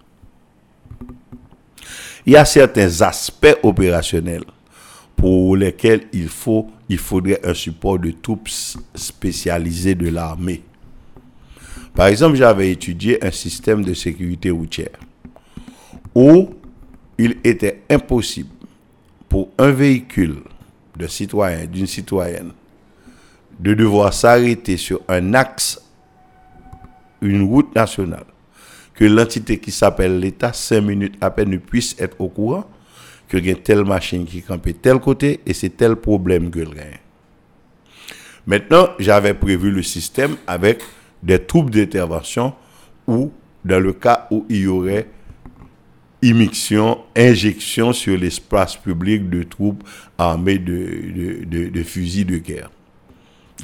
[2.27, 4.45] Il y a certains aspects opérationnels
[5.17, 8.51] pour lesquels il, faut, il faudrait un support de troupes
[8.95, 10.63] spécialisées de l'armée.
[11.95, 14.99] Par exemple, j'avais étudié un système de sécurité routière
[16.15, 16.51] où
[17.17, 18.51] il était impossible
[19.31, 20.41] pour un véhicule
[20.99, 22.53] de citoyen, d'une citoyenne,
[23.59, 25.81] de devoir s'arrêter sur un axe
[27.23, 28.27] une route nationale,
[28.95, 32.69] que l'entité qui s'appelle l'État, cinq minutes à peine, ne puisse être au courant
[33.29, 36.99] que y a telle machine qui campe tel côté et c'est tel problème que gagne.
[38.47, 40.83] Maintenant, j'avais prévu le système avec
[41.23, 42.55] des troupes d'intervention
[43.07, 43.33] ou
[43.65, 45.09] dans le cas où il y aurait
[46.23, 49.83] immixtion, injection sur l'espace public de troupes
[50.17, 52.71] armées de, de fusils de guerre.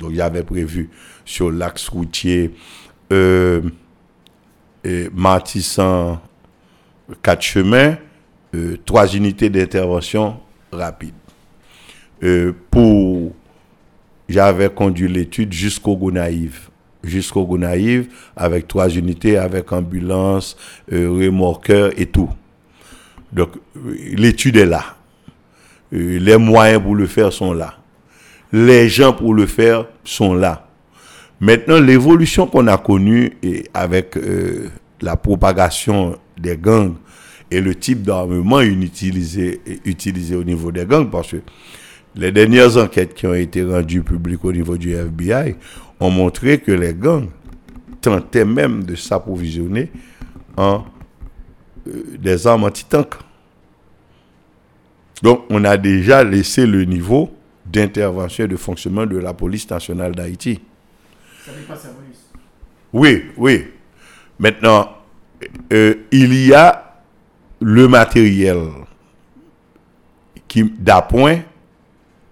[0.00, 0.90] Donc, j'avais prévu
[1.24, 2.52] sur l'axe routier
[3.12, 3.60] euh,
[4.84, 5.08] et
[7.22, 7.96] quatre chemins,
[8.54, 10.40] euh, trois unités d'intervention
[10.72, 11.14] rapide.
[12.22, 13.32] Euh, pour,
[14.28, 16.68] j'avais conduit l'étude jusqu'au Gonaïve
[17.04, 20.56] jusqu'au Gonaïve avec trois unités, avec ambulance,
[20.88, 22.30] remorqueur et tout.
[23.32, 23.50] Donc,
[24.14, 24.94] l'étude est là.
[25.90, 27.74] les moyens pour le faire sont là.
[28.52, 30.68] Les gens pour le faire sont là.
[31.42, 34.68] Maintenant, l'évolution qu'on a connue et avec euh,
[35.00, 36.94] la propagation des gangs
[37.50, 41.38] et le type d'armement utilisé, utilisé au niveau des gangs, parce que
[42.14, 45.56] les dernières enquêtes qui ont été rendues publiques au niveau du FBI
[45.98, 47.26] ont montré que les gangs
[48.00, 49.90] tentaient même de s'approvisionner
[50.56, 50.84] en
[51.88, 53.14] euh, des armes anti-tank.
[55.24, 57.30] Donc, on a déjà laissé le niveau
[57.66, 60.60] d'intervention et de fonctionnement de la police nationale d'Haïti.
[62.92, 63.66] Oui, oui.
[64.38, 64.96] Maintenant,
[65.72, 67.00] euh, il y a
[67.60, 68.58] le matériel
[70.78, 71.40] d'appoint,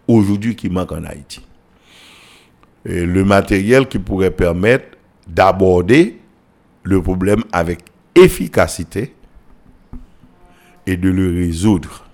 [0.06, 1.40] aujourd'hui, qui manque en Haïti.
[2.84, 4.96] le matériel qui pourrait permettre
[5.26, 6.18] d'aborder
[6.82, 7.80] le problème avec
[8.14, 9.14] efficacité
[10.86, 12.04] et de le résoudre.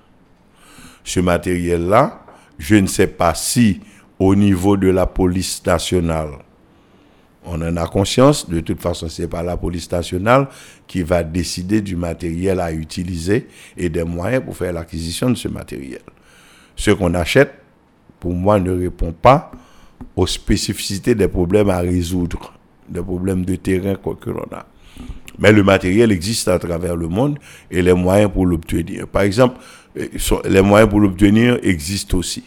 [1.05, 2.25] Ce matériel-là,
[2.59, 3.81] je ne sais pas si
[4.19, 6.31] au niveau de la police nationale,
[7.47, 10.49] on en a conscience, de toute façon, ce n'est pas la police nationale
[10.87, 15.49] qui va décider du matériel à utiliser et des moyens pour faire l'acquisition de ce
[15.49, 16.01] matériel.
[16.75, 17.55] Ce qu'on achète,
[18.21, 19.53] pour moi, ne répond pas
[20.15, 22.53] aux spécificités des problèmes à résoudre,
[22.89, 24.67] des problèmes de terrain que l'on a.
[25.39, 27.39] Mais le matériel existe à travers le monde
[27.71, 29.07] et les moyens pour l'obtenir.
[29.07, 29.59] Par exemple,
[29.99, 30.07] euh,
[30.49, 32.45] les moyens pour l'obtenir existent aussi.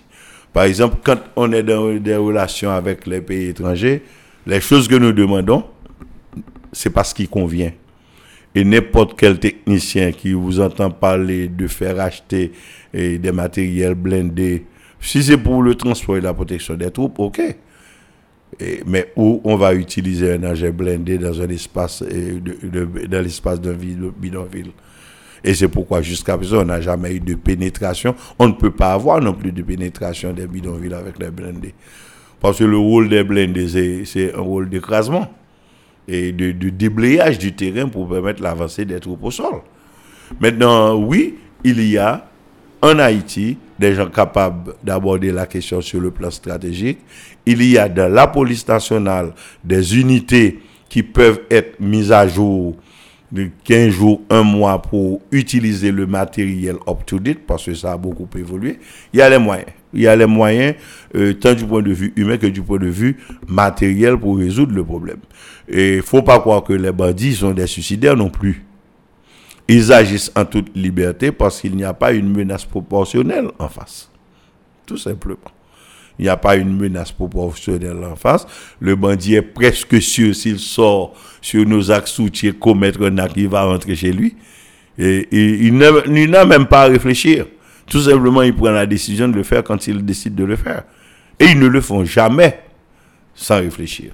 [0.52, 4.02] Par exemple, quand on est dans des relations avec les pays étrangers,
[4.46, 5.64] les choses que nous demandons,
[6.72, 7.72] c'est parce qu'il convient.
[8.56, 12.52] Et n'importe quel technicien qui vous entend parler de faire acheter
[12.94, 14.66] eh, des matériels blindés,
[15.00, 17.42] si c'est pour le transport et la protection des troupes, ok.
[18.86, 22.40] mais où on va utiliser un engin blindé dans un espace, eh,
[23.08, 24.72] dans l'espace d'un bidonville?
[25.44, 28.16] Et c'est pourquoi jusqu'à présent, on n'a jamais eu de pénétration.
[28.38, 31.74] On ne peut pas avoir non plus de pénétration des bidonvilles avec les blindés.
[32.40, 35.28] Parce que le rôle des blindés, c'est un rôle d'écrasement
[36.08, 39.62] et de, déblayage du terrain pour permettre l'avancée des troupes au sol.
[40.40, 42.26] Maintenant, oui, il y a
[42.82, 47.00] en Haïti des gens capables d'aborder la question sur le plan stratégique.
[47.46, 49.34] Il y a dans la police nationale
[49.64, 52.76] des unités qui peuvent être mises à jour
[53.32, 58.28] de 15 jours, un mois pour utiliser le matériel up-to-date parce que ça a beaucoup
[58.36, 58.80] évolué.
[59.14, 59.68] Il y a les moyens.
[59.94, 60.76] Il y a les moyens,
[61.16, 63.18] euh, tant du point de vue humain que du point de vue
[63.48, 65.20] matériel pour résoudre le problème.
[65.68, 68.66] Et il faut pas croire que les bandits sont des suicidaires non plus.
[69.68, 74.10] Ils agissent en toute liberté parce qu'il n'y a pas une menace proportionnelle en face.
[74.86, 75.38] Tout simplement.
[76.18, 78.46] Il n'y a pas une menace proportionnelle en face.
[78.80, 83.48] Le bandit est presque sûr s'il sort sur nos axes routiers commettre un acte, il
[83.48, 84.36] va rentrer chez lui.
[84.98, 87.46] Et, il n'a même pas à réfléchir.
[87.90, 90.84] Tout simplement, il prend la décision de le faire quand il décide de le faire.
[91.40, 92.60] Et ils ne le font jamais
[93.34, 94.14] sans réfléchir.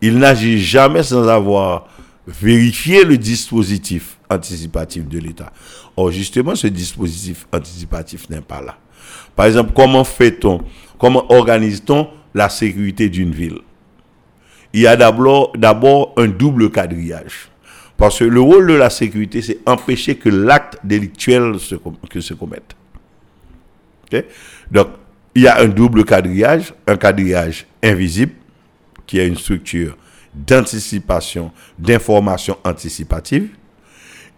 [0.00, 1.86] Ils n'agissent jamais sans avoir
[2.26, 5.52] vérifié le dispositif anticipatif de l'État.
[5.96, 8.78] Or, justement, ce dispositif anticipatif n'est pas là.
[9.36, 10.60] Par exemple, comment fait-on,
[10.98, 13.58] comment organise-t-on la sécurité d'une ville?
[14.72, 17.50] Il y a d'abord un double quadrillage.
[18.02, 21.76] Parce que le rôle de la sécurité, c'est empêcher que l'acte délictuel se,
[22.10, 22.74] que se commette.
[24.72, 24.88] Donc,
[25.36, 28.32] il y a un double quadrillage, un quadrillage invisible,
[29.06, 29.96] qui est une structure
[30.34, 33.50] d'anticipation, d'information anticipative.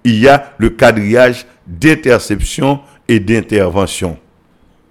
[0.05, 4.19] Il y a le quadrillage d'interception et d'intervention.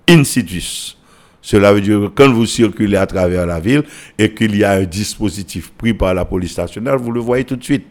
[0.09, 0.95] In situ.
[1.43, 3.83] Cela veut dire que quand vous circulez à travers la ville
[4.17, 7.55] et qu'il y a un dispositif pris par la police nationale, vous le voyez tout
[7.55, 7.85] de suite.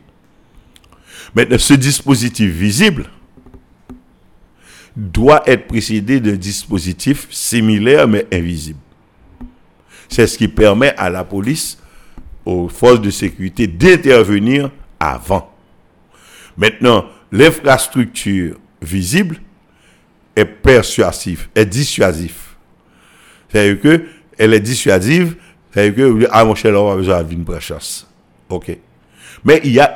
[1.35, 3.07] Maintenant, ce dispositif visible
[4.95, 8.78] doit être précédé d'un dispositif similaire mais invisible.
[10.09, 11.78] C'est ce qui permet à la police,
[12.45, 14.70] aux forces de sécurité d'intervenir
[15.01, 15.51] avant.
[16.57, 19.41] Maintenant, l'infrastructure visible
[20.37, 22.37] est persuasive, est dissuasive.
[23.49, 24.05] C'est-à-dire que
[24.37, 25.37] elle est dissuasive,
[25.70, 28.07] c'est-à-dire que ah mon cher, on a besoin d'une chasse.
[28.49, 28.76] OK.
[29.45, 29.95] Mais il y a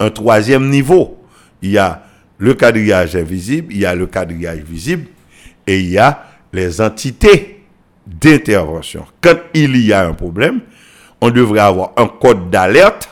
[0.00, 1.24] un troisième niveau.
[1.62, 2.02] Il y a
[2.38, 5.06] le quadrillage invisible, il y a le quadrillage visible
[5.66, 7.62] et il y a les entités
[8.06, 9.06] d'intervention.
[9.20, 10.60] Quand il y a un problème,
[11.20, 13.08] on devrait avoir un code d'alerte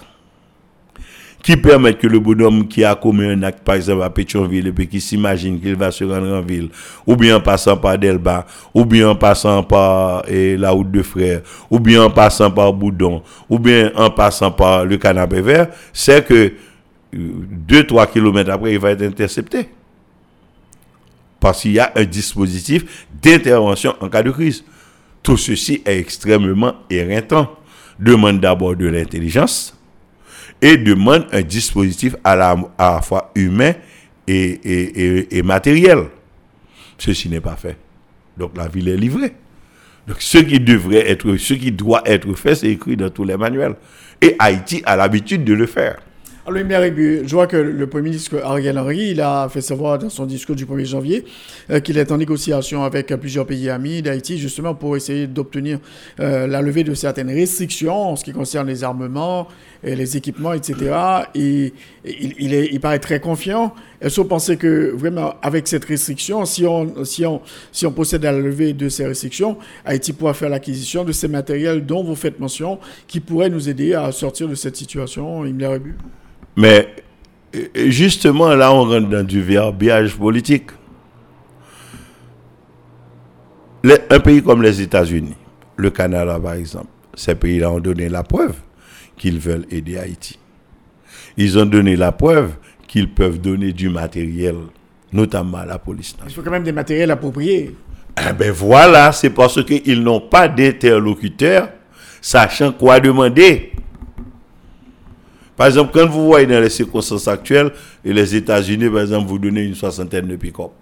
[1.42, 4.72] qui permet que le bonhomme qui a commis un acte, par exemple à Pétionville, et
[4.72, 6.68] puis qui s'imagine qu'il va se rendre en ville,
[7.06, 11.42] ou bien en passant par Delba, ou bien en passant par la route de Frères,
[11.70, 16.24] ou bien en passant par Boudon, ou bien en passant par le canapé vert, c'est
[16.24, 16.52] que
[17.12, 19.68] 2-3 km après, il va être intercepté.
[21.40, 24.64] Parce qu'il y a un dispositif d'intervention en cas de crise.
[25.24, 27.50] Tout ceci est extrêmement éreintant.
[27.98, 29.76] Demande d'abord de l'intelligence,
[30.62, 33.74] et demande un dispositif à la, à la fois humain
[34.28, 36.04] et, et, matériel.
[36.96, 37.76] Ceci n'est pas fait.
[38.38, 39.34] Donc la ville est livrée.
[40.06, 43.36] Donc ce qui devrait être, ce qui doit être fait, c'est écrit dans tous les
[43.36, 43.74] manuels.
[44.20, 45.98] Et Haïti a l'habitude de le faire.
[46.44, 50.26] Alors, je vois que le Premier ministre Ariel Henry, il a fait savoir dans son
[50.26, 51.24] discours du 1er janvier
[51.70, 55.78] euh, qu'il est en négociation avec plusieurs pays amis d'Haïti, justement pour essayer d'obtenir
[56.18, 60.52] euh, la levée de certaines restrictions en ce qui concerne les armements, et les équipements,
[60.52, 60.94] etc.
[61.34, 61.72] Et,
[62.04, 63.74] il, est, il paraît très confiant.
[64.00, 67.40] Est-ce que vous pensez que vraiment, avec cette restriction, si on, si on,
[67.72, 71.84] si on possède la levée de ces restrictions, Haïti pourra faire l'acquisition de ces matériels
[71.84, 75.80] dont vous faites mention, qui pourraient nous aider à sortir de cette situation, il me
[76.56, 76.88] Mais
[77.74, 80.70] justement, là, on rentre dans du verbiage politique.
[84.10, 85.34] un pays comme les États-Unis,
[85.76, 88.54] le Canada par exemple, ces pays-là ont donné la preuve
[89.22, 90.36] qu'ils veulent aider Haïti.
[91.36, 92.54] Ils ont donné la preuve
[92.88, 94.56] qu'ils peuvent donner du matériel,
[95.12, 97.72] notamment à la police Il faut quand même des matériels appropriés.
[98.18, 101.68] Eh ben voilà, c'est parce qu'ils n'ont pas d'interlocuteur
[102.20, 103.70] sachant quoi demander.
[105.56, 107.70] Par exemple, quand vous voyez dans les circonstances actuelles,
[108.04, 110.72] les États-Unis, par exemple, vous donnez une soixantaine de pick-up,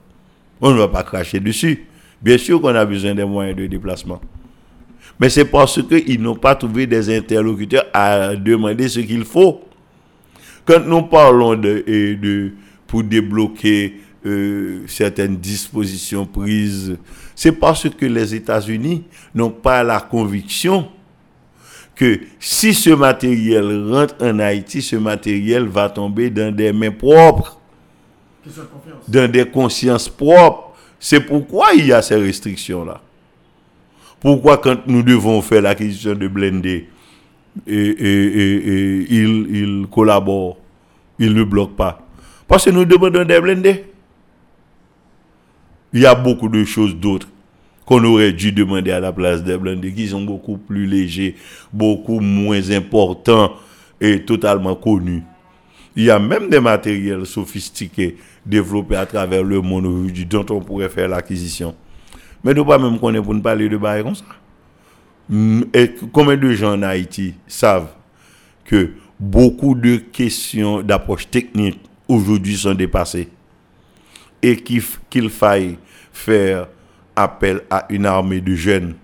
[0.63, 1.87] on ne va pas cracher dessus.
[2.23, 4.23] Bien sûr qu'on a besoin des moyens de déplacement.
[5.21, 9.61] Mais c'est parce qu'ils n'ont pas trouvé des interlocuteurs à demander ce qu'il faut.
[10.65, 12.53] Quand nous parlons de, de
[12.87, 16.97] pour débloquer euh, certaines dispositions prises,
[17.35, 19.05] c'est parce que les États-Unis
[19.35, 20.89] n'ont pas la conviction
[21.95, 27.61] que si ce matériel rentre en Haïti, ce matériel va tomber dans des mains propres,
[29.07, 30.73] dans des consciences propres.
[30.99, 33.03] C'est pourquoi il y a ces restrictions-là.
[34.21, 36.89] Pourquoi quand nous devons faire l'acquisition de blindés,
[37.67, 40.59] et, il, collabore,
[41.19, 42.07] il ne bloque pas
[42.47, 43.85] Parce que nous demandons des blindés.
[45.93, 47.29] Il y a beaucoup de choses d'autres
[47.85, 51.35] qu'on aurait dû demander à la place des blindés, qui sont beaucoup plus légers,
[51.73, 53.55] beaucoup moins importants
[54.01, 55.25] et totalement connus.
[55.97, 58.17] Il y a même des matériels sophistiqués
[58.47, 61.75] développés à travers le monde dont on pourrait faire l'acquisition.
[62.43, 64.25] Mais nous pas même connaître pour ne parler de bail comme ça.
[65.29, 65.63] Mm,
[66.13, 67.91] combien de gens en Haïti savent
[68.65, 73.29] que beaucoup de questions d'approche technique aujourd'hui sont dépassées
[74.43, 75.77] et qu'il faille
[76.13, 76.67] faire
[77.15, 78.95] appel à une armée de jeunes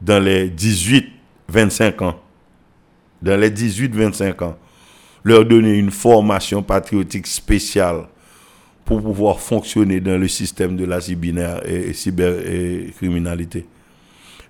[0.00, 2.20] dans les 18-25 ans,
[3.20, 4.56] dans les 18-25 ans,
[5.24, 8.06] leur donner une formation patriotique spéciale
[8.84, 13.64] pour pouvoir fonctionner dans le système de la cybercriminalité.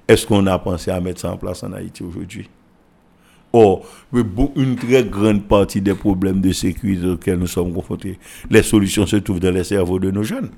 [0.09, 2.49] Est-ce qu'on a pensé à mettre ça en place en Haïti aujourd'hui?
[3.53, 3.87] Or,
[4.57, 8.19] une très grande partie des problèmes de sécurité auxquels nous sommes confrontés,
[8.51, 10.49] les solutions se trouvent dans les cerveaux de nos jeunes.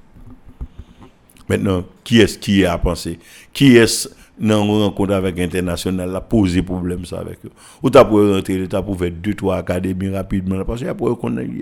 [1.48, 3.18] Maintenant, qui est-ce qui a pensé?
[3.52, 4.08] Qui est-ce
[4.38, 7.50] dans une rencontre avec l'international a posé problème ça avec eux?
[7.82, 10.90] Ou tu pour rentrer, tu pour faire deux, trois académies rapidement, parce qu'il y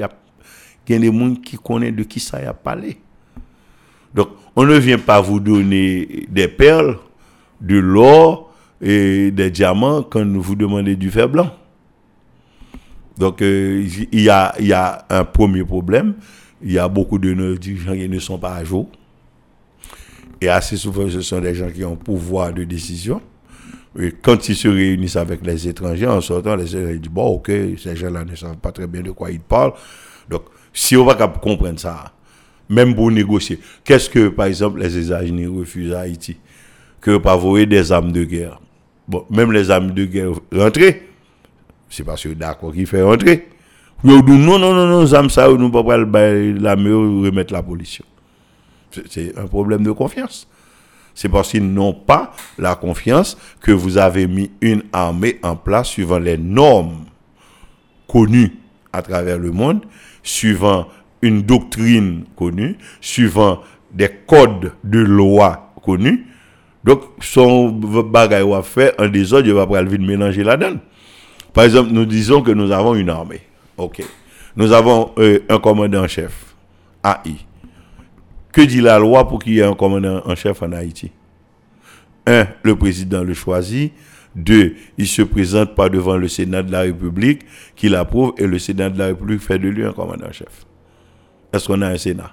[0.02, 0.10] a
[0.88, 2.98] il y a des gens qui connaissent de qui ça a parlé.
[4.14, 6.98] Donc, on ne vient pas vous donner des perles,
[7.60, 11.50] de l'or et des diamants quand vous demandez du fer blanc.
[13.16, 16.14] Donc, euh, il, y a, y a un premier problème.
[16.62, 18.88] Il y a beaucoup de nos dirigeants qui ne sont pas à jour.
[20.40, 23.20] Et assez souvent, ce sont des gens qui ont pouvoir de décision.
[23.98, 27.50] Et quand ils se réunissent avec les étrangers, en sortant, les étrangers disent, bon, ok,
[27.78, 29.74] ces gens-là ne savent pas très bien de quoi ils parlent.
[30.72, 32.12] Si on va comprendre ça,
[32.68, 36.38] même pour négocier, qu'est-ce que, par exemple, les États-Unis refusent à Haïti?
[37.00, 38.60] Que pas voyer des armes de guerre.
[39.06, 41.08] Bon, même les armes de guerre rentrer,
[41.90, 43.48] c'est parce que d'accord qui fait rentrer.
[44.04, 48.00] non, non, non, non, les armes ça, nous ne pouvons pas la remettre la police.
[49.08, 50.46] C'est un problème de confiance.
[51.14, 55.88] C'est parce qu'ils n'ont pas la confiance que vous avez mis une armée en place
[55.88, 57.04] suivant les normes
[58.06, 58.56] connues
[58.92, 59.82] à travers le monde
[60.22, 60.88] suivant
[61.20, 63.62] une doctrine connue, suivant
[63.92, 66.26] des codes de loi connus.
[66.84, 70.80] Donc, son bagage va faire en désordre, il va pas le mélanger la donne.
[71.52, 73.42] Par exemple, nous disons que nous avons une armée.
[73.76, 74.02] OK.
[74.56, 76.54] Nous avons euh, un commandant en chef,
[77.04, 77.36] AI.
[78.52, 81.10] Que dit la loi pour qu'il y ait un commandant en chef en Haïti?
[82.26, 83.92] Un, le président le choisit.
[84.34, 87.42] Deux, il se présente pas devant le Sénat de la République
[87.76, 90.66] qui l'approuve et le Sénat de la République fait de lui un commandant-chef.
[91.52, 92.32] Est-ce qu'on a un Sénat?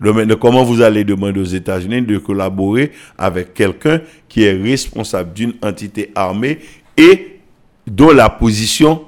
[0.00, 5.54] Donc comment vous allez demander aux États-Unis de collaborer avec quelqu'un qui est responsable d'une
[5.62, 6.58] entité armée
[6.96, 7.40] et
[7.86, 9.02] dont la position,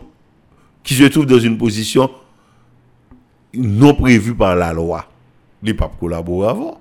[0.82, 2.08] qui se trouve dans une position
[3.52, 5.06] non prévue par la loi?
[5.62, 6.80] Il ne pas collaborer avant.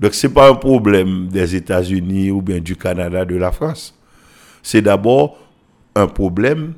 [0.00, 3.94] Donc ce n'est pas un problème des États-Unis ou bien du Canada, de la France.
[4.62, 5.38] C'est d'abord
[5.94, 6.72] un problème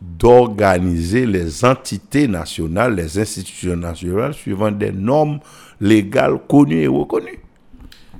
[0.00, 5.38] d'organiser les entités nationales, les institutions nationales suivant des normes
[5.80, 7.38] légales connues et reconnues.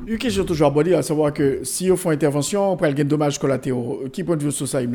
[0.07, 3.39] Une question toujours abordée, à savoir que si on fait intervention, on prend le dommage
[3.39, 4.05] collatéraux.
[4.13, 4.89] Qui peut de vue sur ça, il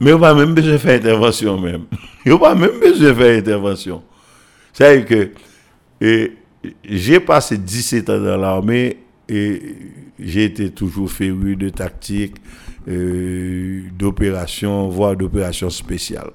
[0.00, 1.84] Mais on va même besoin de faire intervention même.
[2.26, 4.02] On va même besoin de faire intervention.
[4.72, 5.30] C'est-à-dire
[6.00, 6.30] que
[6.84, 8.98] j'ai passé 17 ans dans l'armée
[9.28, 9.60] et
[10.18, 12.34] j'ai été toujours féru de tactique,
[12.88, 16.30] euh, d'opérations, voire d'opérations spéciales.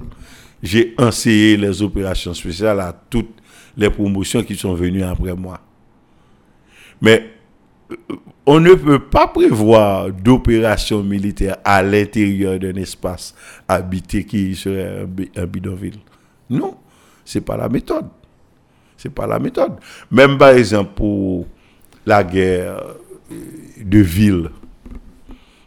[0.61, 3.35] J'ai enseigné les opérations spéciales à toutes
[3.75, 5.59] les promotions qui sont venues après moi.
[7.01, 7.29] Mais
[7.91, 7.95] euh,
[8.45, 13.35] on ne peut pas prévoir d'opérations militaires à l'intérieur d'un espace
[13.67, 15.05] habité qui serait
[15.35, 15.99] un bidonville.
[16.49, 16.77] Non,
[17.23, 18.05] c'est pas la méthode.
[18.97, 19.73] C'est pas la méthode.
[20.11, 21.45] Même par exemple pour
[22.05, 22.83] la guerre
[23.79, 24.49] de ville,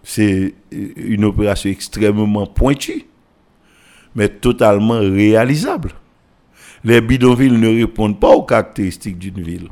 [0.03, 3.07] c'est une opération extrêmement pointue,
[4.15, 5.93] mais totalement réalisable.
[6.83, 9.69] Les bidonvilles ne répondent pas aux caractéristiques d'une ville.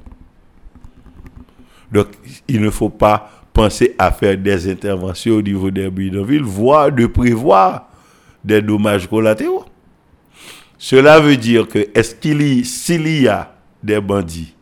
[1.91, 2.09] Donc,
[2.47, 7.07] il ne faut pas penser à faire des interventions au niveau des bidonvilles, voire de
[7.07, 7.89] prévoir
[8.45, 9.65] des dommages collatéraux.
[10.79, 14.55] Cela veut dire que, est-ce qu'il s'il y a des bandits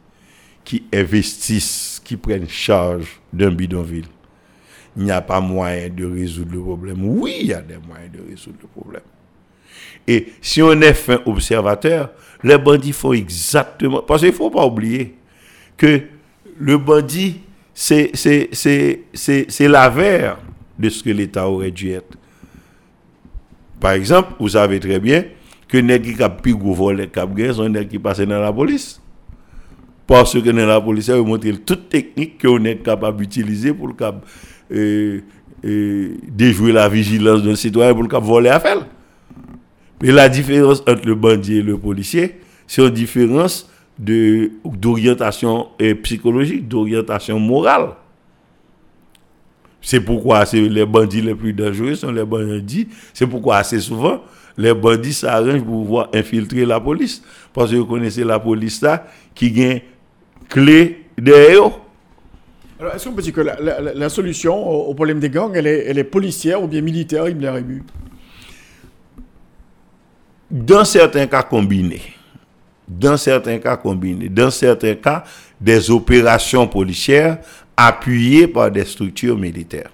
[0.64, 4.07] qui investissent, qui prennent charge d'un bidonville,
[4.97, 7.05] il n'y a pas moyen de résoudre le problème.
[7.05, 9.03] Oui, il y a des moyens de résoudre le problème.
[10.09, 12.11] Et si on est fin observateur,
[12.43, 14.01] les bandits font exactement...
[14.03, 15.17] Parce qu'il ne faut pas oublier
[15.77, 16.01] que
[16.59, 17.43] le bandit,
[17.75, 18.11] c'est
[19.61, 20.39] l'avers
[20.79, 22.17] de ce que l'État aurait dû être.
[23.79, 25.25] Par exemple, vous savez très bien
[25.69, 29.01] que gens qui ont pu voler les sont les qui passent dans la police.
[30.07, 33.93] Parce que dans la police, ils montré toute technique qu'on est capable d'utiliser pour
[34.71, 35.21] euh,
[35.64, 38.87] euh, déjouer la vigilance d'un citoyen pour le voler à faire.
[40.01, 42.37] Mais la différence entre le bandit et le policier,
[42.67, 45.69] c'est une différence d'orientation
[46.03, 47.89] psychologique, d'orientation morale.
[49.81, 52.89] C'est pourquoi les bandits les plus dangereux sont les bandits.
[53.14, 54.22] C'est pourquoi assez souvent,
[54.57, 57.22] les bandits s'arrangent pour pouvoir infiltrer la police.
[57.53, 59.83] Parce que vous connaissez la police là, qui gagne
[60.49, 61.70] clé derrière.
[62.79, 65.99] Alors, est-ce qu'on peut dire que la, solution au, problème des gangs, elle est, elle
[65.99, 67.55] est policière ou bien militaire, il me l'a
[70.51, 72.03] Dans certains cas combinés,
[72.87, 75.24] dans certains cas combinés, dans certains cas
[75.59, 77.39] des opérations policières
[77.77, 79.91] appuyées par des structures militaires.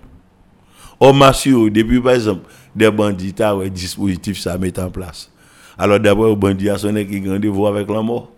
[1.13, 2.43] Massif, au début, par exemple,
[2.77, 5.31] des bandits, des dispositifs ça met en place.
[5.77, 8.31] Alors d'abord, les bandits, ils qui rendez-vous avec la mort.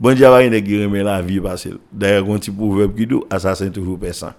[0.00, 3.68] Bandit va rien qui remet la vie parce d'ailleurs, quand tu proverbe qui dit assassin
[3.68, 4.32] toujours personne.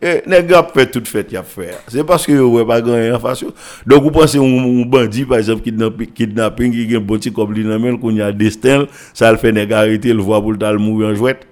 [0.00, 1.78] Et les gars fait toute fête y a faire.
[1.88, 3.44] C'est parce que vous pas gagné en face.
[3.86, 7.98] Donc vous pensez un bandit par exemple kidnapping, kidnapping qui a un petit comme l'inamel
[7.98, 11.14] qu'on y a destin, ça le fait nèg arrêter le voir pour le mourir en
[11.14, 11.46] jouette.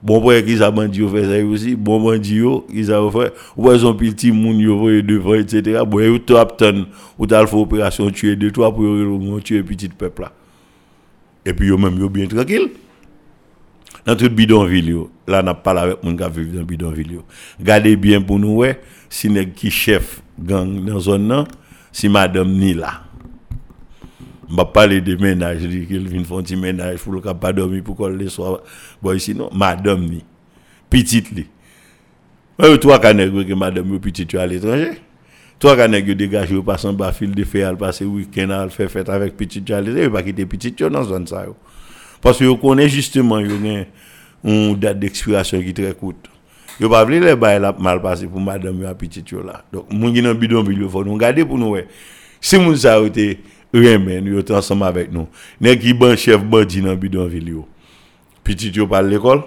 [0.00, 3.32] Bon pour qu'ils a bandit fait ça aussi, bon bandit yo, ils a fait.
[3.56, 5.80] Ou ils ont petit moun yo devant etc.
[5.86, 6.86] Bon yo top ton
[7.18, 8.10] ou t'as fait opération?
[8.10, 10.32] Tuer deux trois pour tuer petit peuple là.
[11.44, 12.70] Et puis yo même yo bien tranquille
[14.06, 14.94] dans toute bidonville
[15.26, 17.18] là n'a pas avec mon gars vivre dans bidonville
[17.60, 18.80] Gardez bien pour nous ouais
[19.10, 21.44] si nèg qui chef gang dans zone là
[21.92, 23.02] si madame ni là
[24.50, 27.52] m'a parler de ménage dit qu'il vient faire un petit ménage pour le cap pas
[27.52, 28.60] dormir pour qu'on le soir
[29.02, 30.24] bon sinon madame ni
[30.90, 31.46] petite li
[32.58, 34.92] ouais toi quand que madame yo petite à l'étranger?
[35.58, 38.70] Toi quand nèg dégagé ou passe en bas fil de fer al passer week-end al
[38.70, 41.56] faire fête avec petite à l'étranger pas quitter petite dans zone ça yo
[42.20, 46.28] parce que vous connaissez justement une date d'expiration qui est très courte.
[46.80, 49.64] Vous pas les bails mal passé pour madame et petite là.
[49.72, 51.76] Donc, mon qui dans bidon il faut nous garder pour nous.
[52.40, 53.40] Si nous ça été
[53.72, 55.28] remen, yo ensemble avec nous.
[55.60, 57.68] Nèg qui bon chef bandi dans bidonville yo.
[58.44, 59.42] Petit yo par l'école.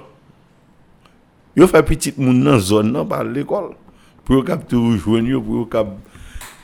[1.55, 3.71] Yo fait petit moun dans zone nan par l'école.
[4.23, 5.87] Pour cap toujours joindre pour cap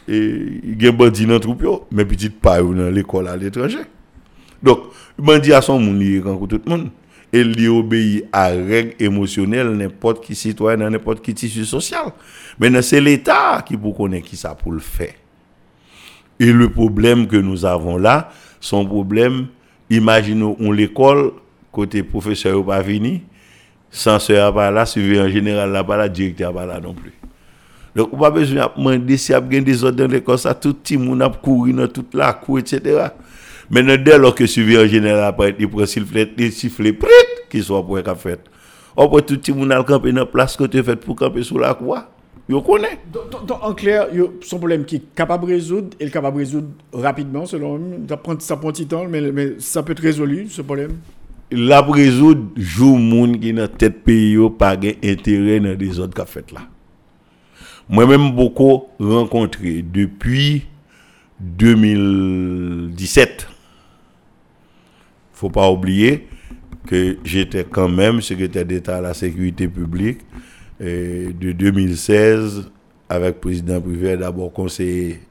[0.07, 3.79] et gen bandi dans troupe yo, petit pas dans l'école à l'étranger.
[4.61, 4.79] Donc,
[5.17, 6.89] bandi à son monde, il tout le monde.
[7.33, 12.13] Et il obéit à règles émotionnelles n'importe qui citoyen n'importe qui tissu social.
[12.81, 15.13] C'est l'État qui vous connaît qui pour le faire.
[16.39, 18.29] Et le problème que nous avons là,
[18.59, 19.47] son problème,
[19.89, 21.31] imaginons on l'école,
[21.71, 23.21] côté professeur pas venu,
[23.89, 27.13] censeur pas là, surveillant général là pas là, directeur pas là non plus.
[27.95, 30.75] Donc, on pas besoin de demander si y a des ordres dans l'école, ça, tout
[30.91, 33.07] le monde a couru dans toute la cour, etc.
[33.71, 36.97] Maintenant, dès lors que surveillant général après, il prend sifflet, il sifflet,
[37.49, 38.39] qui soit pour être fait.
[38.95, 41.57] Après, tout le monde a campé dans la place que tu fait pour camper sous
[41.57, 42.07] la croix.
[42.49, 42.99] Yo connaît.
[43.11, 46.43] Donc, donc, en clair, yo, son problème qui est capable de résoudre, et capable de
[46.43, 48.05] résoudre rapidement, selon.
[48.07, 50.97] Ça prend, ça prend un petit temps, mais, mais ça peut être résolu, ce problème.
[51.51, 56.25] La résoudre, jour moun qui dans tête pays pas gen intérêt dans des autres qu'a
[56.25, 56.61] fait là.
[57.89, 60.65] Moi-même beaucoup rencontré depuis
[61.39, 63.47] 2017.
[65.31, 66.27] Faut pas oublier
[66.85, 70.19] que j'étais quand même secrétaire d'État à la sécurité publique
[70.79, 72.69] de 2016
[73.09, 75.21] avec président privé d'abord conseiller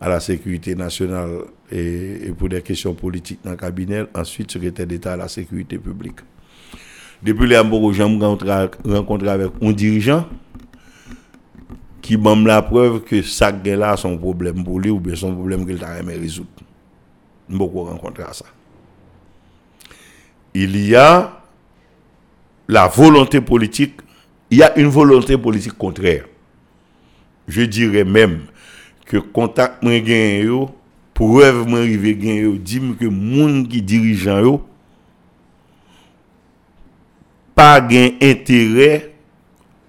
[0.00, 1.30] à la sécurité nationale
[1.70, 6.18] et, pour des questions politiques dans le cabinet, ensuite secrétaire d'État à la sécurité publique.
[7.22, 10.26] Depuis les Ambourou, j'ai rencontré avec un dirigeant
[12.02, 15.64] qui m'a la preuve que ça là son problème pour lui ou bien son problème
[15.66, 16.50] qu'il a aimé résoudre.
[17.48, 18.44] Beaucoup rencontré ça.
[20.52, 21.40] Il y a
[22.68, 23.94] la volonté politique,
[24.54, 26.26] il y a une volonté politique contraire.
[27.48, 28.42] Je dirais même
[29.04, 30.70] que contact moi gagne yo,
[31.12, 34.62] preuve moi arrivé gagne yo, dit que monde qui dirigeant yo
[37.52, 39.12] pas gain intérêt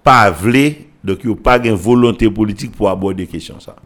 [0.02, 3.76] pas vle donc yo pas gain volonté politique pour aborder question ça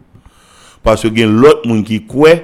[0.82, 2.40] parce que gen l'autre monde qui croit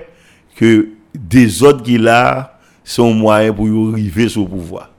[0.57, 4.91] que des autres qui là sont moyens pour arriver au pouvoir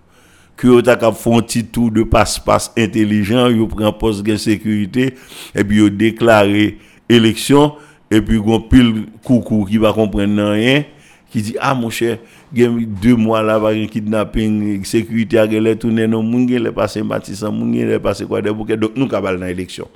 [0.58, 5.14] que yo ta font petit tour de passe-passe intelligent yo prend poste de sécurité
[5.55, 7.76] et puis yo déclarer élection
[8.10, 10.84] et puis gon pile coucou qui va comprendre rien
[11.30, 12.18] qui dit ah mon cher
[12.53, 17.03] gen deux mois là par un kidnapping sécurité a gelé tourner non moun gelé passé
[17.03, 18.78] bâtissement moun gelé passé quoi des bouquets.
[18.78, 19.88] Donc nous cabal dans élection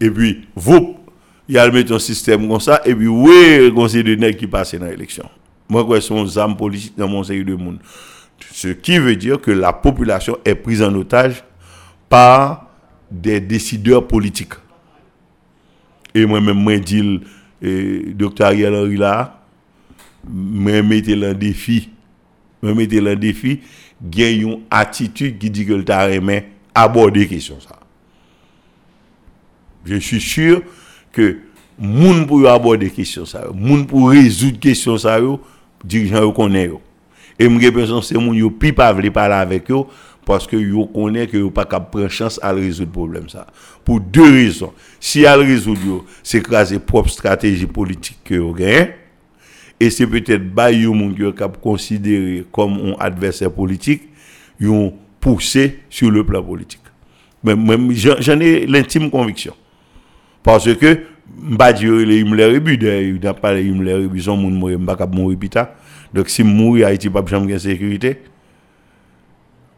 [0.00, 0.96] et puis vous
[1.48, 4.76] il y a un système comme ça et puis oui conseil de nèg qui passe
[4.76, 5.28] dans l'élection.
[5.68, 7.78] Moi quoi son âme politique dans mon série de monde
[8.52, 11.44] ce qui veut dire que la population est prise en otage
[12.08, 12.68] par
[13.10, 14.54] des décideurs politiques.
[16.14, 17.20] Et moi-même moi dit
[17.60, 19.40] le docteur Ariel Henry là
[20.28, 21.88] me mettez le défi.
[22.62, 23.60] Me mettez le défi.
[24.02, 27.78] Gagne une attitude qui dit que le t'a aimé aborder question ça.
[29.84, 30.62] Je suis sûr
[31.12, 31.38] que
[31.78, 35.18] moun pour aborder question ça moun pour résoudre question ça
[35.84, 36.70] dirigeant connaît
[37.40, 39.88] et l'impression c'est moun yo pi pas vle parler avec yo
[40.24, 43.46] parce que yo connaît que yo pas capable prendre chance à résoudre problème ça
[43.84, 48.90] pour deux raisons si elle résoudre yo c'est à propre stratégie politique que yo gagne
[49.80, 54.02] et c'est peut-être pas yon moun qui est considéré comme un adversaire politique,
[54.60, 56.80] yon poussé sur le plan politique.
[57.42, 59.54] Même j'en ai l'intime conviction.
[60.42, 61.00] Parce que
[61.34, 64.96] m'ba dire les Himmler rebu il n'a pas les Himmler rebu son moun mourir m'ba
[64.96, 65.74] k'ap mourir pita.
[66.12, 68.18] Donc si mourir Haïti pas jamais sécurité.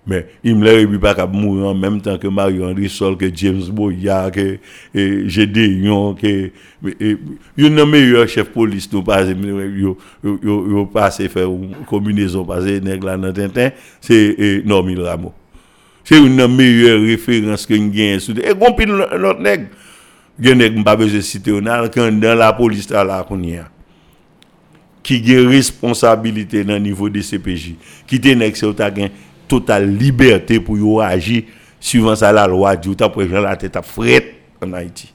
[0.04, 3.62] Mais il me pas qu'à mourir en même temps que Mario Henry Sol, que James
[3.70, 4.58] Boya, que
[5.28, 6.50] Gédéon, que
[6.84, 7.18] il
[7.56, 12.80] y a meilleur chef police nous pas yo yo yo passé faire une combinaison passé
[12.80, 13.70] nèg là dans Tintin,
[14.00, 15.32] c'est Normil Rameau.
[16.02, 19.68] C'est une meilleure référence que gagne sous et gon pile l'autre nèg.
[20.84, 21.52] Pas besoin citer
[21.94, 23.70] quand dans la police là qu'on y a
[25.02, 27.74] qui a responsabilité dans niveau des CPJ,
[28.06, 29.10] qui nèg c'est
[29.48, 31.42] totale liberté pour agir
[31.80, 35.12] suivant la loi du temps pour la tête à fret en Haïti.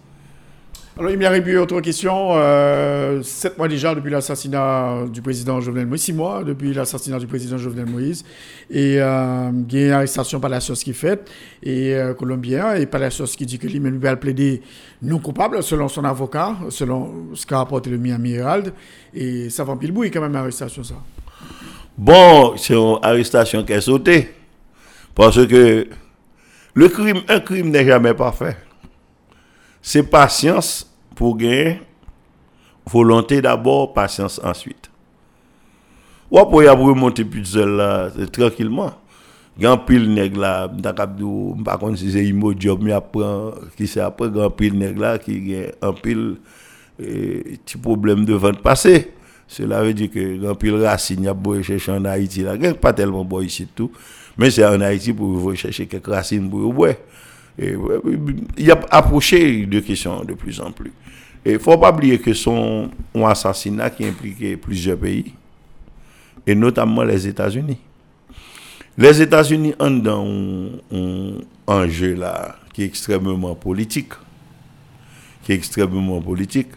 [1.00, 2.30] Alors, il m'y a eu autre question.
[2.32, 7.28] Euh, sept mois déjà depuis l'assassinat du président Jovenel Moïse, six mois depuis l'assassinat du
[7.28, 8.26] président Jovenel Moïse.
[8.72, 11.30] Et euh, il y a une arrestation par la source qui fait,
[11.62, 14.64] et euh, colombien, et par la source qui dit que lui-même va plaider
[15.04, 18.74] non coupable, selon son avocat, selon ce qu'a rapporté le Miami Herald.
[19.14, 20.96] Et ça va pile bouille quand même, l'arrestation, ça.
[21.96, 24.34] Bon, c'est une arrestation qui est sautée.
[25.14, 25.88] Parce que
[26.74, 28.58] le crime, un crime n'est jamais parfait.
[29.80, 30.87] C'est patience
[31.18, 31.82] pour gagner.
[32.90, 34.90] Volonté d'abord, patience ensuite.
[36.32, 38.94] Ou après, y a remonter plus là, tranquillement.
[39.60, 40.70] Grand pile nèg là,
[41.66, 43.26] par contre si c'est imo job, mais après,
[43.76, 46.36] qui c'est après, grand pile nèg là, qui a un pile,
[46.98, 49.14] petit problème de vente passé.
[49.48, 52.94] Cela veut dire que grand pile racine, y a beau chercher en Haïti là, pas
[52.94, 53.92] tellement beau ici tout,
[54.38, 56.94] mais c'est en Haïti pour chercher quelques racines pour boire.
[57.60, 57.76] Et
[58.58, 60.92] il a approché de questions de plus en plus.
[61.44, 65.34] Et il faut pas oublier que son assassinat qui impliquait plusieurs pays,
[66.46, 67.80] et notamment les États-Unis.
[68.98, 70.26] Les États-Unis ont dans
[70.92, 74.14] un enjeu là qui est extrêmement politique,
[75.44, 76.70] qui est extrêmement politique,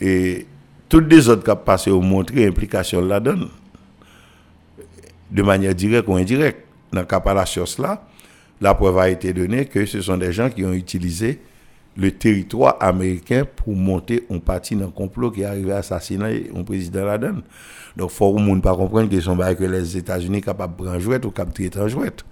[0.00, 0.46] et
[0.88, 3.48] toutes les autres qui passé ont montré l'implication là-dedans,
[5.30, 6.66] de manière directe ou indirecte.
[6.92, 8.04] Dans le cas de la chose là,
[8.62, 11.40] la preuve a été donnée que ce sont des gens qui ont utilisé
[11.96, 16.48] le territoire américain pour monter un parti dans le complot qui est arrivé à assassiner
[16.56, 17.42] un président Laden.
[17.96, 20.76] Donc, il faut que le monde pas comprendre que sont que les États-Unis sont capables
[20.76, 22.24] de prendre jouette ou capturer en jouette.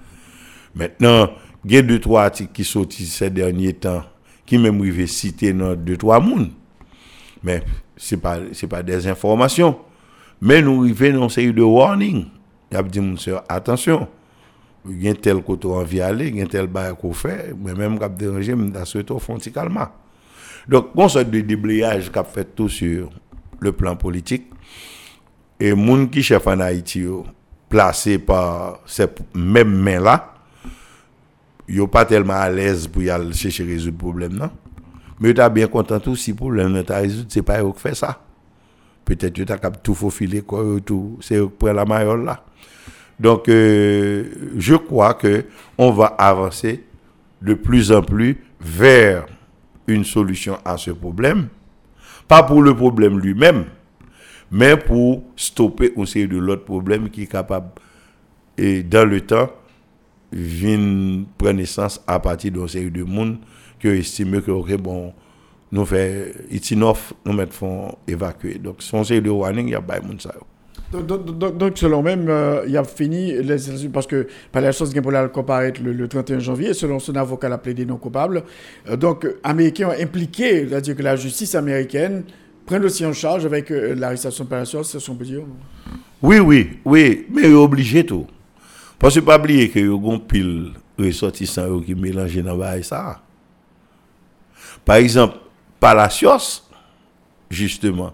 [0.74, 1.30] Maintenant,
[1.64, 4.04] il y a deux, trois articles qui sortis ces derniers temps,
[4.46, 6.50] qui même arrivent citer dans deux, trois mondes.
[7.42, 7.62] Mais
[7.96, 8.38] ce n'est pas,
[8.70, 9.78] pas des informations.
[10.40, 12.26] Mais nous arrivons dans une série de warnings.
[12.70, 13.00] Il y a dit,
[13.48, 14.06] attention,
[14.88, 17.98] y a tel côté envie d'aller, il y a tel bail qu'on fait, mais même
[17.98, 19.78] quand déranger, je souhaité au fond calme.
[20.68, 23.10] Donc, on sorte de déblayage qu'a fait tout sur
[23.60, 24.46] le plan politique.
[25.58, 27.04] Et gens qui chef en Haïti,
[27.68, 30.34] placés par ces mêmes mains-là,
[31.68, 34.50] sont pas tellement à l'aise pour y aller chercher résoudre le problème, non?
[35.20, 37.80] Mais tu es bien content tout si le problème n'est pas c'est pas eux qui
[37.80, 38.22] fait ça.
[39.04, 42.42] Peut-être que tu as tout faufiler, quoi, tout, c'est prennent la maillot là.
[43.20, 44.24] Donc, euh,
[44.56, 45.44] je crois que
[45.76, 46.82] on va avancer
[47.42, 49.26] de plus en plus vers
[49.86, 51.48] une solution à ce problème.
[52.26, 53.66] Pas pour le problème lui-même,
[54.50, 57.72] mais pour stopper aussi de l'autre problème qui est capable,
[58.56, 59.50] et dans le temps,
[60.32, 63.36] vient prendre naissance à partir d'un série de monde
[63.78, 65.12] qui estime que, ok, bon,
[65.72, 68.54] nous fait, Itinoff, nous mettons évacuer.
[68.54, 70.34] Donc, son série de warning, il y a pas de monde ça.
[70.92, 76.08] Donc, selon même, euh, il a fini les parce que par la chose pour le,
[76.08, 78.42] 31 janvier, selon son avocat l'a plaidé non coupable.
[78.88, 82.24] Euh, donc, Américains ont impliqué, c'est-à-dire que la justice américaine
[82.66, 85.42] prenne aussi en charge avec euh, l'arrestation par la chose, c'est ce qu'on peut dire
[86.20, 88.26] Oui, oui, oui, mais il est obligé tout.
[88.98, 93.20] Parce que pas oublier que y a pile ressortissant qui mélangent dans ça.
[94.84, 95.36] Par exemple,
[95.78, 96.62] Palacios,
[97.48, 98.12] justement,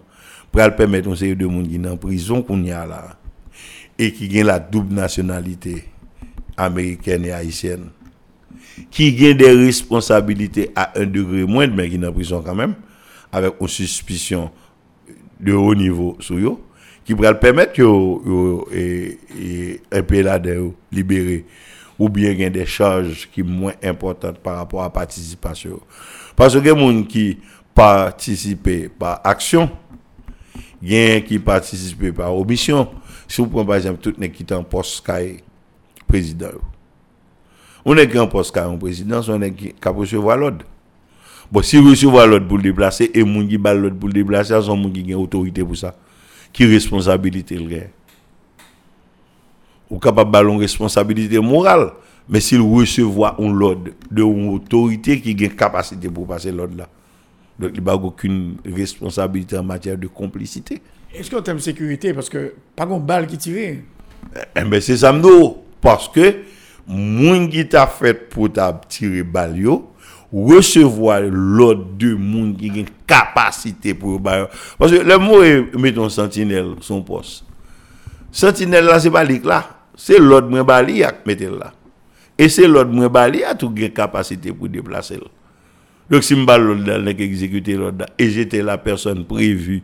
[0.64, 3.16] pour permettre aux de monde qui en prison qu'on y a là
[3.98, 5.84] et qui ont la double nationalité
[6.56, 7.90] américaine et haïtienne
[8.90, 12.74] qui ont des responsabilités à un degré moindre mais qui sont en prison quand même
[13.32, 14.50] avec une suspicion
[15.38, 16.56] de haut niveau sur eux
[17.04, 20.40] qui pourrait permettre que et, un peu là
[21.98, 25.80] ou bien il des charges qui sont moins importantes par rapport à la participation.
[26.34, 27.38] Parce que les gens qui
[27.74, 29.70] participent par action
[30.86, 32.88] qui participent par omission.
[33.28, 35.04] Si vous prenez par exemple tout les qui est en poste
[36.06, 36.48] président.
[37.84, 40.64] On est en poste en président, on est qui a recevoir l'ordre.
[41.50, 44.60] Bon, si vous recevez l'ordre pour le déplacer, et moun qui l'ordre pour le déplacer,
[44.60, 45.94] c'est moun qui autorité pour ça.
[46.52, 47.86] Qui responsabilité le gain?
[49.90, 51.92] Ou capable ballon responsabilité morale.
[52.28, 56.88] Mais s'il recevoir un l'ordre de une autorité qui a capacité pour passer l'ordre.
[57.58, 60.82] Donc, il n'y a aucune responsabilité en matière de complicité.
[61.14, 63.78] Est-ce qu'en termes de sécurité, parce que pas de balle qui tire
[64.56, 65.14] eh, ben, c'est ça,
[65.80, 66.34] parce que
[66.86, 69.56] moun qui t'a fait pour ta tirer balle
[70.32, 74.48] recevoir l'ordre de monde qui a une capacité pour balle.
[74.78, 77.44] Parce que le mot est mettons sentinelle son poste.
[78.32, 79.70] Sentinelle là c'est pas là.
[79.94, 81.72] C'est l'ordre moins bali à mettre là.
[82.36, 85.18] Et c'est l'ordre moins bali à tout une capacité pour déplacer
[86.08, 89.82] donc, si je suis exécuter l'ordre, et j'étais la personne prévue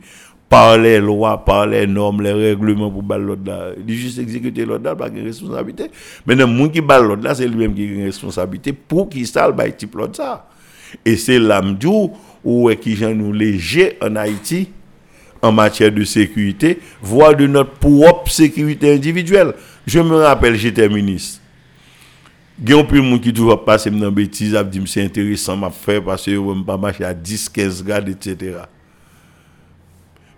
[0.48, 5.08] par les lois, par les normes, les règlements pour l'ordre, il juste exécuter l'ordre, pas
[5.08, 5.90] de responsabilité.
[6.26, 9.52] Mais le monde qui bat l'ordre, c'est lui-même qui a une responsabilité pour qu'il s'aille
[9.52, 10.46] bah, type l'ordre ça.
[11.04, 12.12] Et c'est l'amdou
[12.44, 14.68] ou qui j'en nous léger en Haïti
[15.40, 19.54] en matière de sécurité, voire de notre propre sécurité individuelle.
[19.86, 21.41] Je me rappelle, j'étais ministre.
[22.64, 25.56] Il y a plus de monde qui toujours passer dans bêtise, a dit c'est intéressant
[25.56, 28.58] m'a faire parce que je pas marcher à 10 15 grades etc.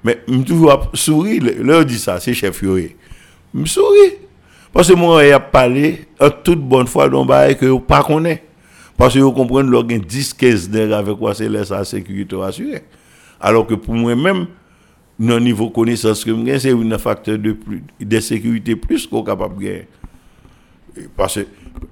[0.03, 2.97] Mais je toujours sourire, leur dit ça, c'est chef Yori.
[3.55, 4.15] Je souris
[4.73, 8.43] parce que moi il a parlé en toute bonne foi d'un bail que pas connaît.
[8.97, 12.85] Parce que vous comprenez leur 10 15 nègres avec quoi c'est la sécurité assurée.
[13.39, 14.47] Alors que pour moi-même
[15.19, 19.65] non niveau connaissance que c'est un facteur de plus de sécurité plus qu'on capable de
[19.65, 19.89] gagner.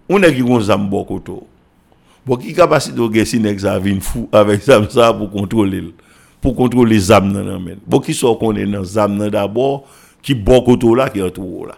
[0.08, 1.46] On est qui ont zam bokoto.
[2.24, 5.94] Bon qui capacité de gagner si nek ça vinn fou avec zam ça pour contrôler
[6.40, 7.78] pour contrôler zam nan men.
[7.86, 9.84] Bon qui sont qu'on est dans zam nan d'abord
[10.22, 11.76] qui bokoto là qui tout là.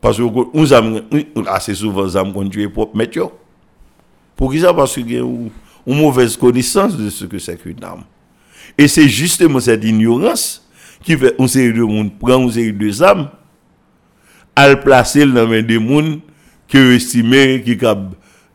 [0.00, 1.02] Parce que on zam
[1.46, 3.30] assez souvent zam qu'on tue propre mettre
[4.36, 4.72] Pour qui ça?
[4.74, 5.50] Parce que une
[5.86, 8.04] mauvaise connaissance de ce que c'est qu'une arme.
[8.76, 10.68] Et c'est justement cette ignorance
[11.02, 13.30] qui fait une série de monde prend une série de armes
[14.54, 16.20] à le placer dans les des gens
[16.68, 17.78] qui estiment qui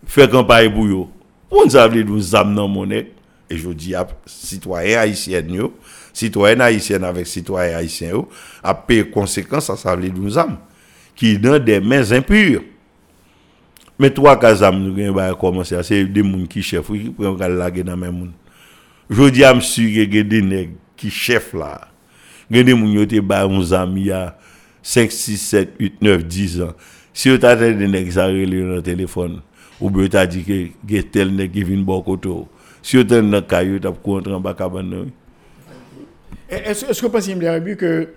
[0.06, 1.08] fait campagne pour eux.
[1.50, 3.12] On ça veut nous amener dans monnaie
[3.50, 5.44] et je dis à citoyens haïtiens
[6.14, 8.26] citoyens haïtiens avec citoyens haïtiens
[8.64, 10.58] à payer conséquence à ça veut nous amener
[11.16, 12.64] qui dans des mains impures.
[14.00, 18.32] Mais trois cas nous avons commencé, c'est des gens qui chef, qui monde.
[19.10, 21.82] Je dis à monsieur que a des nègres qui chef là.
[22.52, 24.38] A des gens qui ont ba amis il y a
[24.82, 26.74] 5, 6, 7, 8, 9, 10 ans.
[27.14, 29.42] Si vous avez des nègres qui ont le téléphone,
[29.80, 32.30] ou bien tu as dit que il y a tel qui vient de bon côté.
[32.82, 34.56] Si vous avez un caillou, tu as contre en bas
[36.50, 37.36] Est-ce que vous pensez,
[37.78, 38.10] que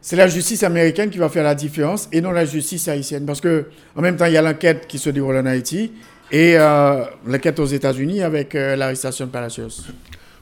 [0.00, 3.24] c'est la justice américaine qui va faire la différence et non la justice haïtienne?
[3.24, 3.66] Parce que
[3.96, 5.92] en même temps, il y a l'enquête qui se déroule en Haïti
[6.30, 9.84] et euh, l'enquête aux États-Unis avec euh, l'arrestation de Palacios.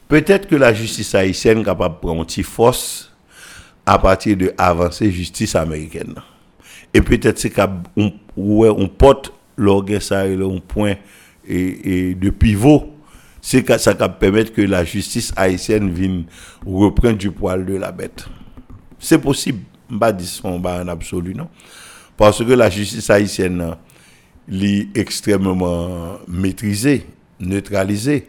[0.09, 3.13] Peut-être que la justice haïtienne est capable de prendre une force
[3.87, 6.15] à partir de avancer justice américaine.
[6.95, 10.95] Et peut-être c'est qu'on on porte l'orgue ça et un point
[11.47, 12.89] et, de pivot.
[13.41, 16.25] C'est que ça va permettre que la justice haïtienne vienne
[16.65, 18.27] reprendre du poil de la bête.
[19.01, 19.61] C'est possible.
[19.99, 21.49] Pas dire en absolu, non?
[22.17, 23.75] Parce que la justice haïtienne
[24.51, 27.05] est extrêmement maîtrisée,
[27.41, 28.29] neutralisée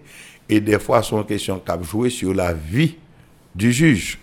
[0.49, 2.95] et des fois sont questions qui jouer sur la vie
[3.55, 4.19] du juge.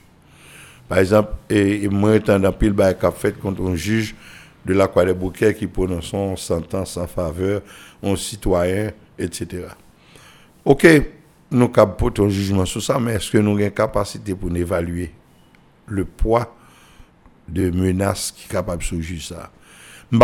[0.89, 4.15] Par exemple, et, moi étant dans pile qui fait contre un juge
[4.65, 7.63] de la Croix des Bouquets qui prononce son sentence en faveur
[8.03, 9.67] un citoyen, etc.
[10.65, 10.87] Ok,
[11.51, 15.13] nous avons un jugement sur ça, mais est-ce que nous avons une capacité pour évaluer
[15.87, 16.55] le poids
[17.49, 19.51] de menaces qui est capable de juge ça?
[20.13, 20.23] Je ne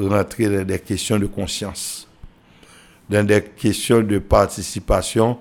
[0.00, 2.06] vais rentrer dans des questions de conscience
[3.08, 5.38] dans des questions de participation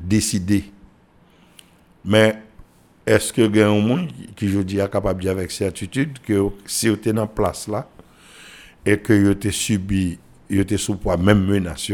[0.00, 0.64] décidée.
[2.04, 2.42] Mais
[3.06, 6.18] est-ce que il y a un monde qui, je dis, capable de dire avec certitude
[6.20, 7.88] que si vous êtes en place là,
[8.86, 10.18] et que vous avez subi,
[10.50, 11.92] vous êtes sous poids même menace,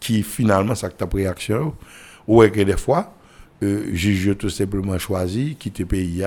[0.00, 1.74] qui finalement, ça que pris action,
[2.26, 3.14] ou est que des fois,
[3.62, 6.24] euh, juge tout simplement choisi, quitter le pays,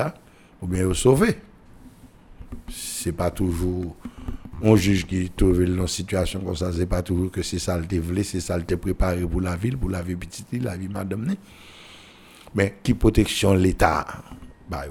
[0.62, 1.38] ou bien vous sauver.
[2.70, 3.96] C'est pas toujours
[4.62, 7.78] on juge qui trouve dans une situation comme ça, c'est pas toujours que c'est ça
[7.78, 10.88] le voulu, c'est ça le préparé pour la ville, pour la vie petite, la vie
[10.88, 11.36] madame.
[12.54, 14.06] Mais qui protection l'État?
[14.70, 14.86] Bah,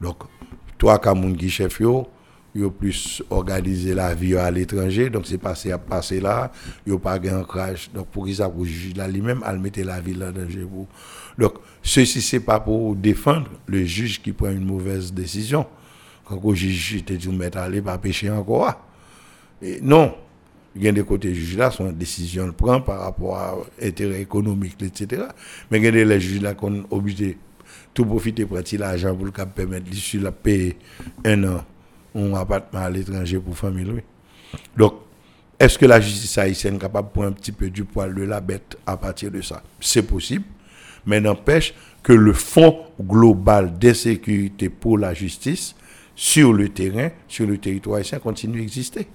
[0.00, 0.16] Donc,
[0.78, 2.08] toi, comme qui chef, yo,
[2.54, 6.50] yo plus organiser la vie à l'étranger, donc c'est passé à passer là,
[6.86, 7.90] yo pas un crash.
[7.92, 10.66] Donc, pour qui ça, pour juger là lui-même, elle mettre la ville en danger.
[11.38, 15.66] Donc, ceci, c'est pas pour défendre le juge qui prend une mauvaise décision
[16.24, 18.74] quand le juge te dit mettre aller pas pécher encore.
[19.62, 20.14] Et non,
[20.76, 24.20] il y a des côtés juges là, son décision le prend par rapport à l'intérêt
[24.20, 25.24] économique, etc.
[25.70, 27.38] Mais il y a des juges là qu'on est obligé
[27.92, 30.76] tout profiter pour l'argent pour le permettre de la payer
[31.24, 31.64] un an
[32.34, 34.02] appartement à l'étranger pour famille.
[34.76, 34.94] Donc,
[35.58, 38.22] est-ce que la justice haïtienne est capable de prendre un petit peu du poil de
[38.22, 39.62] la bête à partir de ça?
[39.80, 40.44] C'est possible,
[41.04, 45.74] mais n'empêche que le fonds global d'insécurité pour la justice
[46.14, 49.06] sur le terrain, sur le territoire haïtien, continue d'exister.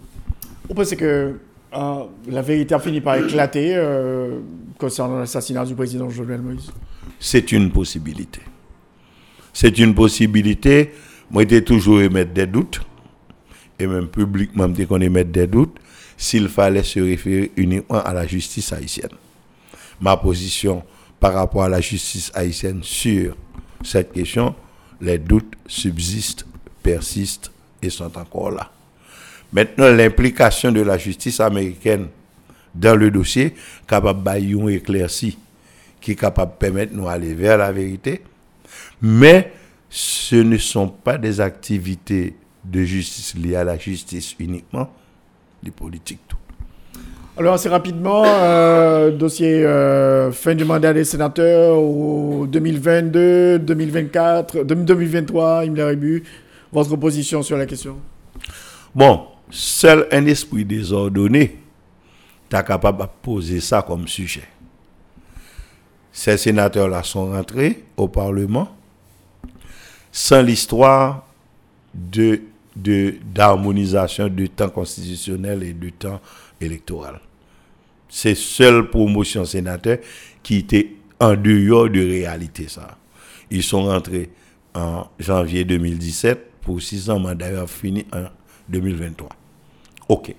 [0.68, 1.36] Vous pensez que
[1.74, 4.40] euh, la vérité a fini par éclater euh,
[4.78, 6.72] concernant l'assassinat du président Jovenel Moïse?
[7.20, 8.42] C'est une possibilité.
[9.54, 10.92] C'est une possibilité.
[11.30, 12.82] Moi, j'ai toujours émettre des doutes,
[13.80, 15.78] et même publiquement, je qu'on émettre des doutes,
[16.18, 19.12] s'il fallait se référer uniquement à la justice haïtienne.
[20.02, 20.84] Ma position
[21.20, 23.36] par rapport à la justice haïtienne sur
[23.84, 24.56] cette question,
[25.02, 26.46] les doutes subsistent
[26.82, 27.52] persistent
[27.82, 28.72] et sont encore là.
[29.56, 32.08] Maintenant, l'implication de la justice américaine
[32.76, 33.54] dans le dossier,
[33.88, 35.38] capable de éclairci,
[36.02, 38.22] qui est capable de permettre nous aller vers la vérité,
[39.02, 39.54] mais
[39.90, 42.36] ce ne sont pas des activités
[42.66, 44.90] de justice liées à la justice uniquement,
[45.64, 46.36] des politiques tout.
[47.38, 55.64] Alors, assez rapidement, euh, dossier euh, fin du mandat des sénateurs au 2022, 2024, 2023,
[55.64, 56.22] il me
[56.74, 57.96] votre position sur la question?
[58.94, 61.60] Bon, seul un esprit désordonné
[62.56, 64.48] est capable de poser ça comme sujet.
[66.12, 68.70] Ces sénateurs-là sont rentrés au Parlement
[70.12, 71.28] sans l'histoire
[71.94, 72.42] de
[72.76, 76.20] d'harmonisation de, temps constitutionnel et de temps
[76.60, 77.22] électoral.
[78.10, 80.00] C'est seule promotion sénateur
[80.44, 80.92] qui était
[81.22, 82.98] en dehors de réalité ça.
[83.50, 84.30] Ils sont rentrés
[84.74, 88.26] en janvier 2017 pour six ans, mandat fini en
[88.70, 89.30] 2023.
[90.10, 90.36] OK.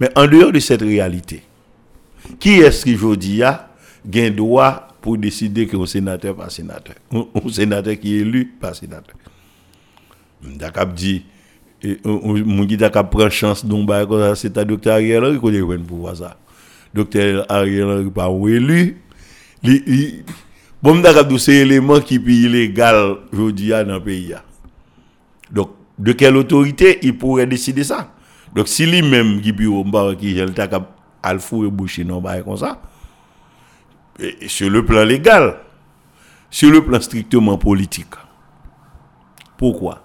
[0.00, 1.42] Mais en dehors de cette réalité,
[2.38, 3.68] qui est-ce qui, dis, a
[4.14, 8.74] un droit pour décider que un sénateur pas sénateur Un sénateur qui est élu pas
[8.74, 9.16] sénateur?
[10.42, 11.24] D'accord dit,
[12.04, 15.98] mon qui d'accord prend chance bail comme c'est à docteur Ariel Henry qu'on est pour
[15.98, 16.36] voir ça.
[16.94, 18.98] Docteur Ariel Henry pas élu.
[20.82, 23.18] Bon, d'accord, c'est élément qui est illégal,
[23.52, 24.34] dis, dans le pays.
[25.48, 28.12] Donc, de quelle autorité il pourrait décider ça?
[28.54, 29.84] Donc, si lui-même, qui bureau,
[30.14, 30.52] qui a le
[31.22, 32.80] al fou et boucher, non, comme ça,
[34.46, 35.56] sur le plan légal,
[36.50, 38.14] sur le plan strictement politique.
[39.56, 40.04] Pourquoi?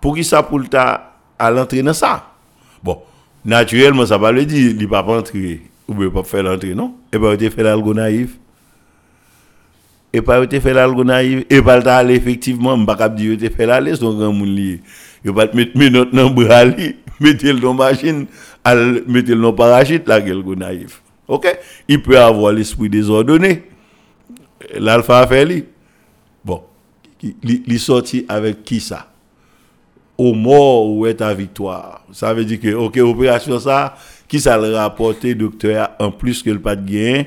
[0.00, 2.34] Pour qui ça pour à l'entrée dans ça?
[2.82, 3.02] Bon,
[3.44, 6.94] naturellement, ça va le dire, il va pas entrer, ou ne pas faire l'entrée, non?
[7.12, 8.38] Et bien, il fait l'algo naïf.
[10.14, 11.44] Et pas il fait l'algo naïf.
[11.50, 14.56] Et pas aller effectivement, je ne pas dire qu'il fait la liste, donc un monde
[14.56, 14.80] lié.
[15.24, 16.64] Va te mettre mes notes dans le bras,
[17.20, 18.26] mettre le dans machine,
[18.64, 21.02] mettre le dans le parachute, la gueule naïf.
[21.26, 21.58] Ok?
[21.88, 23.64] Il peut avoir l'esprit désordonné.
[24.78, 25.64] L'alpha a fait lui.
[26.44, 26.62] Bon.
[27.20, 29.10] Il sorti avec qui ça?
[30.16, 32.04] Au mort ou est à victoire?
[32.12, 33.96] Ça veut dire que, ok, opération ça,
[34.28, 37.24] qui ça le rapporté, docteur, en plus que le pas de gain?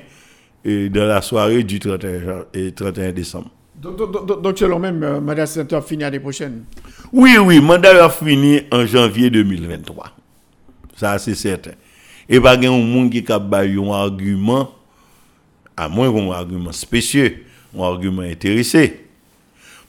[0.68, 3.50] Dans la soirée du 31, et 31 décembre.
[3.82, 6.64] Donc, donc, donc selon même, euh, mandat sénateur fini l'année prochaine
[7.14, 10.12] Oui, oui, mandat a fini en janvier 2023.
[10.96, 11.72] Ça, c'est certain.
[12.28, 14.72] Et pas un monde qui a un argument,
[15.78, 17.46] à moins qu'on un argument spécieux,
[17.78, 19.06] un argument intéressé.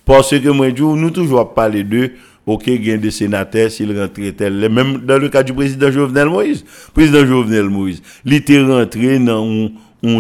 [0.05, 2.13] Parce que moi, je nous toujours parler de,
[2.47, 5.91] ok, il y a des sénateurs, s'ils rentrent tel, même dans le cas du président
[5.91, 6.65] Jovenel Moïse.
[6.93, 9.69] Président Jovenel Moïse, il était rentré dans un,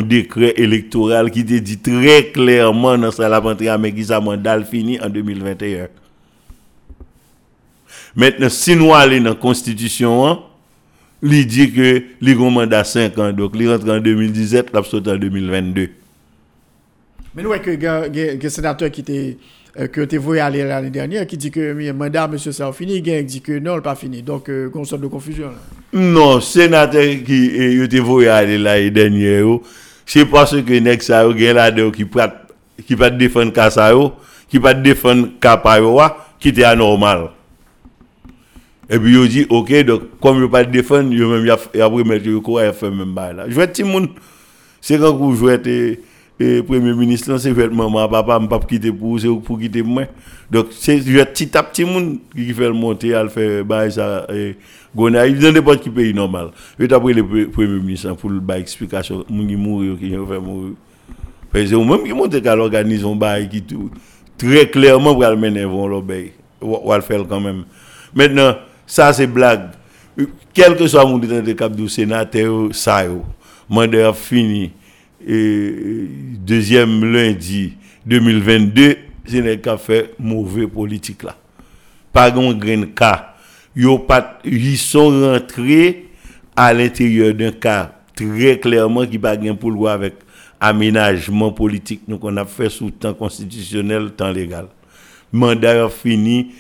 [0.02, 5.00] décret électoral qui te dit très clairement dans sa lavanterie, mais qui sa mandat fini
[5.00, 5.88] en 2021.
[8.16, 10.40] Maintenant, si nous allons dans la Constitution, hein,
[11.22, 15.16] il dit que un mandat 5 ans, donc il rentre en 2017, il saute en
[15.16, 15.90] 2022.
[17.34, 19.36] Mais nous, il y a un sénateur qui était
[19.78, 22.72] euh, que tu voué aller l'année dernière qui dit que le mandat monsieur ça a
[22.72, 24.22] fini, il dit que non, il pas fini.
[24.22, 25.50] Donc, euh, sorte de confusion.
[25.92, 29.54] Non, senatèr ki e, yote voye ale la e denye yo,
[30.08, 33.88] se pasè ke nek sa yo gen la de yo ki pat defon ka sa
[33.94, 34.10] yo,
[34.52, 36.10] ki pat defon ka pa yo wa,
[36.44, 37.30] ki te anormal.
[38.88, 42.44] E pi yo di, ok, dok, kom yo pat defon, yo mèm yapre mette yo
[42.44, 43.48] kwa, yapre mèm bay la.
[43.48, 44.12] Jwè ti moun,
[44.84, 45.78] se kan kou jwè te
[46.36, 49.56] e, premier ministre lan, se jwè te maman, papa, mpap kite pou, se ou pou
[49.56, 50.12] kite mwen.
[50.52, 54.26] Dok, se jwè ti tap ti moun, ki fèl monte al fè bay sa...
[54.28, 54.52] E,
[54.94, 56.50] et, il dans n'importe quel pays normal.
[56.78, 60.72] Vais après le premier ministre pour le bail explication, mon qui mourir, qui fait mourir.
[61.54, 63.90] C'est même qui monte qu'à l'organiser un bail qui tout,
[64.36, 66.02] très clairement, pour le mener, vont le.
[66.60, 67.64] On va le faire quand même.
[68.14, 68.54] Maintenant,
[68.86, 69.70] ça, c'est blague.
[70.52, 73.04] Quel que soit mon de cap du sénateur, ça,
[73.68, 74.72] mandat fini,
[75.26, 75.74] et
[76.40, 77.74] deuxième lundi
[78.06, 81.36] 2022, c'est n'est qu'à faire mauvais politique là.
[82.12, 83.34] Pas grand grain cas.
[83.76, 86.06] Ils sont rentrés
[86.56, 90.14] à l'intérieur d'un cas très clairement qui pas gain pour le avec
[90.60, 94.66] aménagement politique qu'on a fait sous temps constitutionnel, temps légal.
[95.32, 96.52] Mandat fini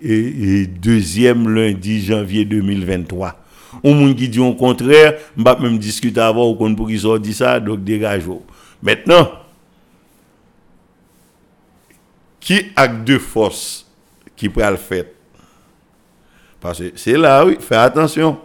[0.00, 3.38] et, deuxième lundi janvier 2023.
[3.84, 7.58] On monde qui dit au contraire, je vais même discuter avant ou pour qu'ils ça,
[7.60, 8.24] donc dégage.
[8.82, 9.30] Maintenant,
[12.40, 13.86] qui a deux forces
[14.36, 15.04] qui peut le faire?
[16.62, 18.38] Parce que c'est là, oui, fais attention.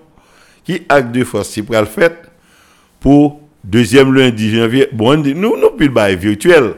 [0.65, 2.11] Qui a deux forces qui peut le faire
[2.99, 6.73] pour deuxième lundi janvier Bon, nous, nous, plus le virtuel.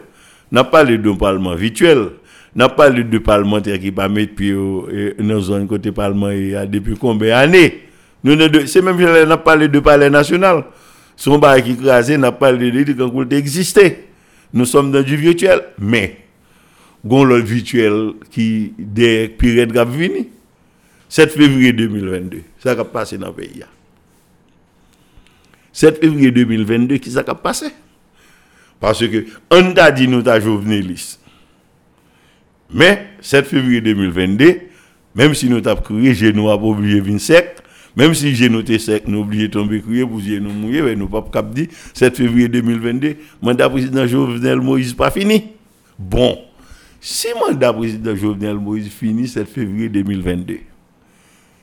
[0.52, 2.10] N'a pas parlé d'un parlement virtuel.
[2.56, 6.56] N'a pas de parlementaires qui pas mettre pied dans la zone côté parlement il y
[6.56, 7.84] a depuis combien d'années?
[8.24, 8.36] Nous
[8.66, 10.66] c'est même n'a pas de palais national.
[11.16, 14.08] Son bail qui crasé n'a pas de quand il existait.
[14.52, 15.62] Nous sommes dans du virtuel.
[15.78, 16.18] Mais
[17.06, 20.28] gon le virtuel qui des périodes qui venu
[21.10, 23.64] 7 février 2022 ça a passé dans le pays
[25.74, 27.68] 7 février 2022 qui ça a passé
[28.80, 31.20] parce que on a dit nous ta journaliste
[32.72, 34.56] mais 7 février 2022,
[35.16, 37.58] même si nous avons crié, j'ai nous pas oublié vin sec,
[37.96, 41.26] même si j'ai noté sec, nous oublié tomber crier pour nous mouiller, mais nous pas
[41.34, 45.46] cap dit 7 février 2022, mandat président Jovenel Moïse pas fini.
[45.98, 46.38] Bon,
[47.02, 50.60] si mandat président Jovenel Moïse fini 7 février 2022,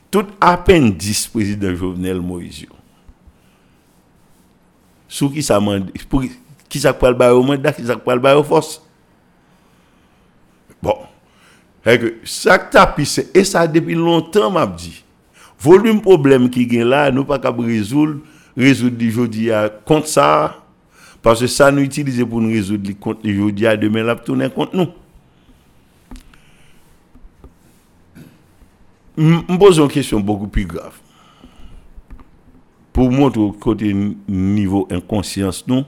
[0.09, 2.65] tout appendice président Jovenel Moïse,
[5.07, 5.59] sous qui ça
[6.09, 6.23] pour
[6.69, 8.81] qui ça le mandat, qui ça peut le force.
[10.81, 10.95] Bon.
[12.25, 15.03] Ça tapis, et ça depuis longtemps, m'a dit.
[15.59, 18.19] Volume problème qui est là, nous pas capable résoudre,
[18.55, 19.49] résoudre aujourd'hui
[19.85, 20.57] contre ça,
[21.21, 24.89] parce que ça nous utilise pour nous résoudre contre aujourd'hui, demain, la tourner contre nous.
[29.17, 30.93] Je pose une question beaucoup plus grave.
[32.93, 33.95] Pour montrer côté
[34.27, 35.85] niveau inconscience, non,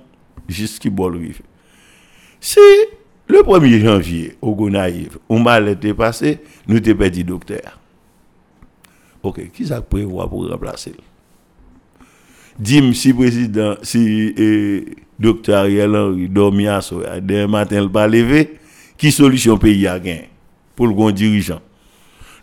[0.48, 1.22] qui boit le
[2.40, 2.60] Si
[3.28, 7.80] Le 1er janvier, au Gonaïve, on mal été passé, nous t'ai perdu docteur.
[9.22, 10.96] Ok, qui ça prévoit pour remplacer?
[12.58, 18.08] Dis-moi si président, si eh, docteur Ariel Henry dormi à soir, demain matin, il pas
[18.08, 18.58] levé,
[18.98, 20.30] qui solution pays a gagné
[20.76, 21.62] pour le grand dirigeant?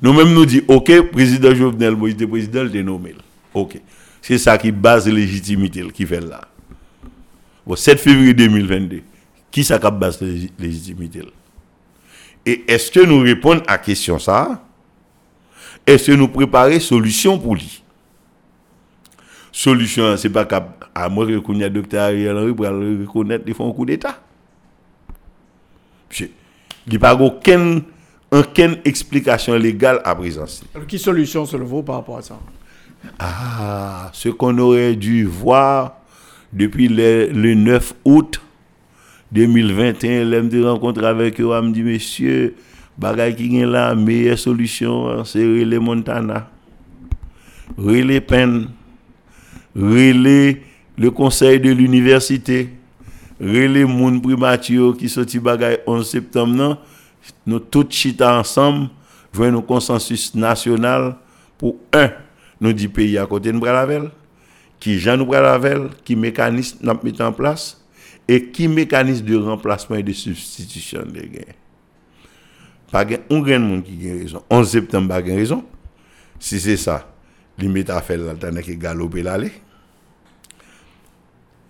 [0.02, 3.14] Nous-mêmes nous dit, ok, président Jovenel Moïse, le président, le nommé.
[3.54, 3.80] Ok.
[4.20, 6.48] C'est ça qui base légitimité qui fait là.
[7.66, 9.02] Bon, 7 février 2022,
[9.50, 10.20] qui ça qui base
[10.58, 11.22] légitimité?
[12.44, 14.62] Et est-ce que nous répondons à la question ça?
[15.86, 17.82] Est-ce que nous préparons solution pour lui?
[19.52, 23.86] Solution, c'est pas qu'à à moi reconnaître docteur Ariel Henry pour reconnaître les fonds coup
[23.86, 24.20] d'État.
[26.18, 26.28] Il
[26.88, 27.82] n'y a pas aucune,
[28.30, 30.66] aucune explication légale à présenter.
[30.74, 32.38] Alors, quelle solution selon vous par rapport à ça?
[33.18, 35.98] Ah, ce qu'on aurait dû voir
[36.52, 38.40] depuis le, le 9 août
[39.32, 42.54] 2021, l'aime de rencontre avec eux, me dit, monsieur,
[42.98, 46.48] bagay qui est la meilleure solution, c'est les Montana.
[47.78, 48.68] les Pen,
[49.74, 50.62] relais
[50.96, 52.70] le conseil de l'université,
[53.40, 56.78] relais moun primatio qui sorti bagay 11 septembre, non,
[57.46, 58.88] nous tous chita ensemble,
[59.32, 61.16] jouer un consensus national
[61.58, 62.10] pour un,
[62.60, 64.10] nous dit pays à côté de Bralavel,
[64.80, 67.82] qui Jean nous Bralavel, qui mécanisme nous mis en place,
[68.28, 71.52] et qui mécanisme de remplacement et de substitution des gains.
[72.90, 74.42] Pas un monde qui a raison.
[74.48, 75.64] 11 septembre, pas raison.
[76.38, 77.08] Si c'est ça,
[77.58, 79.52] les métaphores, là, qui galoper l'aller.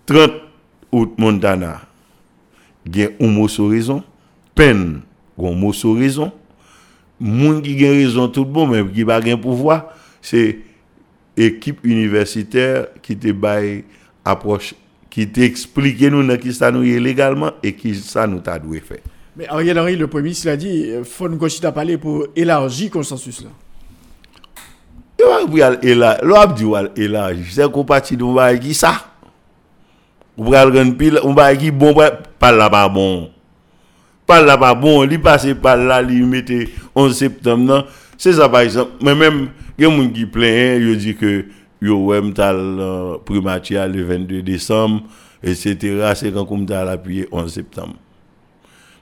[0.06, 0.30] 30
[0.92, 1.82] août Montana,
[2.86, 4.02] a un mot sur raison.
[4.54, 5.02] Peine,
[5.38, 6.32] un mot sur raison.
[7.18, 10.58] Moun qui a raison tout bon, mais qui pas pouvoir, c'est
[11.36, 13.84] équipe universitaire qui te bail
[14.24, 14.74] approche,
[15.08, 18.98] qui t'explique nous qui ça nous légalement et qui ça nous t'a dû faire.
[19.36, 22.86] Mais Ariel Henry, le premier ministre, l'a dit, il faut nous à parler pour élargir
[22.86, 23.50] le consensus là.
[25.18, 29.12] Il va élargir, l'on dit élargir, c'est qu'on partit de qui ça?
[30.36, 31.94] Ou pral gen pile, on va qui bon
[32.38, 33.30] pas là pas bon.
[34.26, 36.52] Pas là pas bon, li passe par là, li mette
[36.94, 37.86] 11 septembre
[38.18, 39.48] C'est ça par exemple, mais même
[39.78, 41.44] il y a des gens qui plaignent, ils disent que
[41.80, 45.02] yo m'tal euh, primatia le 22 décembre
[45.42, 46.12] etc.
[46.14, 47.94] c'est quand on t'a appuyé 11 septembre.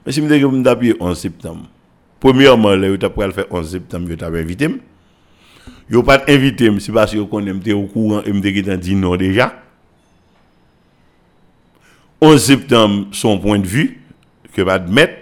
[0.05, 1.65] Mais si me dis appuyé 11 septembre.
[2.19, 4.69] Premièrement, là, tu as faire 11 septembre, tu as invité.
[5.89, 9.53] Yo pas invité, c'est parce que connais m'était au courant et m'était dit non déjà.
[12.21, 14.01] 11 septembre, son point de vue,
[14.55, 15.17] que va admettre,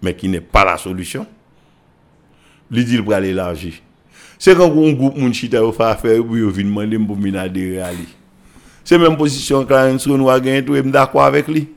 [0.00, 1.26] mais qui n'est pas la solution,
[2.70, 3.74] lui dit pour aller élargir.
[4.38, 7.42] C'est quand un groupe moun chita yo fa faire pour yo vinn demander pour mina
[7.42, 8.08] adhérer à lui.
[8.84, 11.68] C'est même position Clarence nous a gagné tout et d'accord avec lui.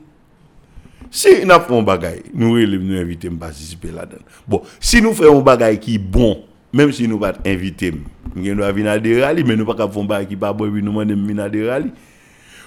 [1.10, 4.22] Si nous faisons un bagay, nous nous inviter à participer là-dedans.
[4.46, 7.94] Bon, si nous faisons un bagay qui est bon, même si nous pas inviter,
[8.36, 10.66] nous devons venir adhérer à lui, mais nous pas faire un bagay qui pas bon,
[10.66, 11.92] nous demander venir adhérer à lui.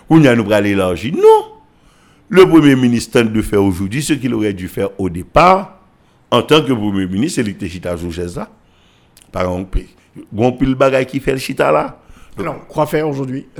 [0.10, 1.14] Ou nous allons aller élargir.
[1.14, 1.61] Non!
[2.34, 5.78] Le Premier ministre tente de faire aujourd'hui ce qu'il aurait dû faire au départ
[6.32, 8.48] en tant que Premier ministre, c'est l'été chita là.
[9.34, 9.80] Par exemple,
[10.32, 12.00] bon pile bagay qui fait le chita là.
[12.42, 13.48] Non, quoi faire aujourd'hui?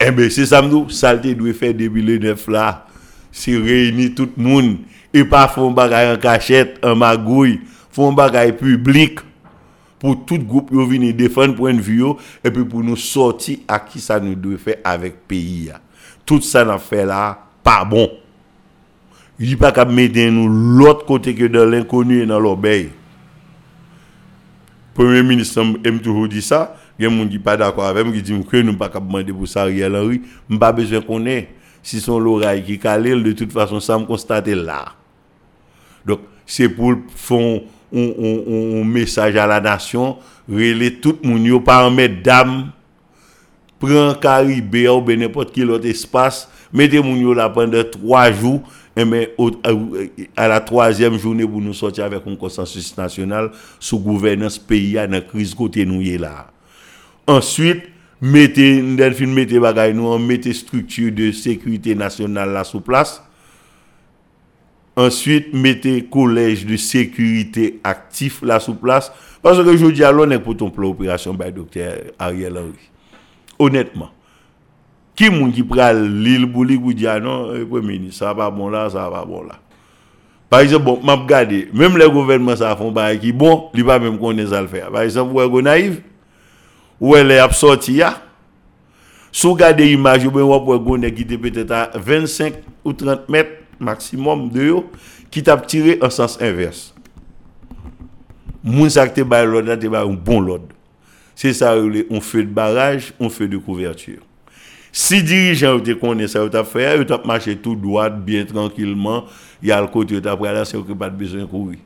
[0.00, 2.86] Eh bien, c'est ça, nous, ça doit faire depuis le 9 là.
[3.32, 4.76] C'est réunir tout le monde
[5.12, 7.60] et pas faire un bagay en cachette, en magouille,
[7.90, 9.18] faire un bagay public
[9.98, 12.04] pour tout groupe qui venir défendre point de vue
[12.44, 15.72] et puis pour nous sortir à qui ça nous doit faire avec pays.
[16.24, 18.10] Tout ça, on fait là pas bon.
[19.38, 22.88] Il pas qu'à mettre nous l'autre côté que dans l'inconnu et dans l'obéi.
[24.94, 26.74] Premier ministre aime toujours dit ça.
[26.98, 28.98] Il y a des gens pas d'accord avec moi, qui disent que nous pas qu'à
[28.98, 30.22] demander pour ça Ariel Henry.
[30.48, 31.50] Je pas besoin qu'on ait.
[31.82, 34.94] Si son l'oreille qui calé, de toute façon, ça me constate là.
[36.06, 37.60] Donc, c'est pour faire
[37.94, 40.16] un, message à la nation,
[40.48, 41.90] relayer tout le monde, pas en
[43.78, 48.62] prendre Caribé ou n'importe quel autre espace, mettez mon là pendant trois jours,
[48.96, 49.30] et
[50.36, 55.10] à la troisième journée, pour nous sortir avec un consensus national sous gouvernance pays dans
[55.10, 56.48] la crise côté nous là.
[57.26, 57.82] Ensuite,
[58.20, 63.22] mettez, Delphine, mettez bagay nous, mettez structure de sécurité nationale là sous place.
[64.96, 69.12] Ensuite, mettez collège de sécurité actif là sous place.
[69.40, 72.90] Parce que je dis à est pour ton plan opération by docteur Ariel Henry.
[73.58, 74.10] Honnêtement
[75.14, 78.50] qui moun qui pral l'île pour lui pour dire non eh, premier ministre ça va
[78.50, 79.56] bon là ça va bon là
[80.48, 83.98] par exemple bon m'a regardé même les gouvernements ça font bail qui bon il pas
[83.98, 86.00] même connaître ça le faire par exemple vous êtes naïf
[87.00, 88.14] ou elle est sorti ya
[89.32, 92.54] sous garder image ou bien vous pouvez qui était peut-être à 25
[92.84, 94.90] ou 30 mètres maximum de yo,
[95.30, 96.94] qui t'a tiré en sens inverse.
[98.62, 100.74] Moun sa te bay l'ordre, te bay un bon l'ordre.
[101.40, 101.76] C'est ça,
[102.10, 104.18] on fait de barrage, on fait de couverture.
[104.90, 109.24] Si dirigeant te connaît ça, fait, tu as marché tout droit, bien tranquillement,
[109.62, 110.64] il y a le côté, as pris là,
[110.98, 111.78] pas besoin de courir.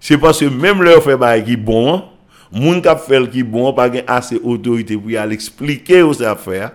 [0.00, 2.02] C'est parce que même leur fait bail qui bon,
[2.50, 6.72] moun qui fait qui bon, pas assez d'autorité pour expliquer aux affaires,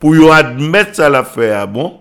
[0.00, 1.98] pour y admettre ça l'affaire bon.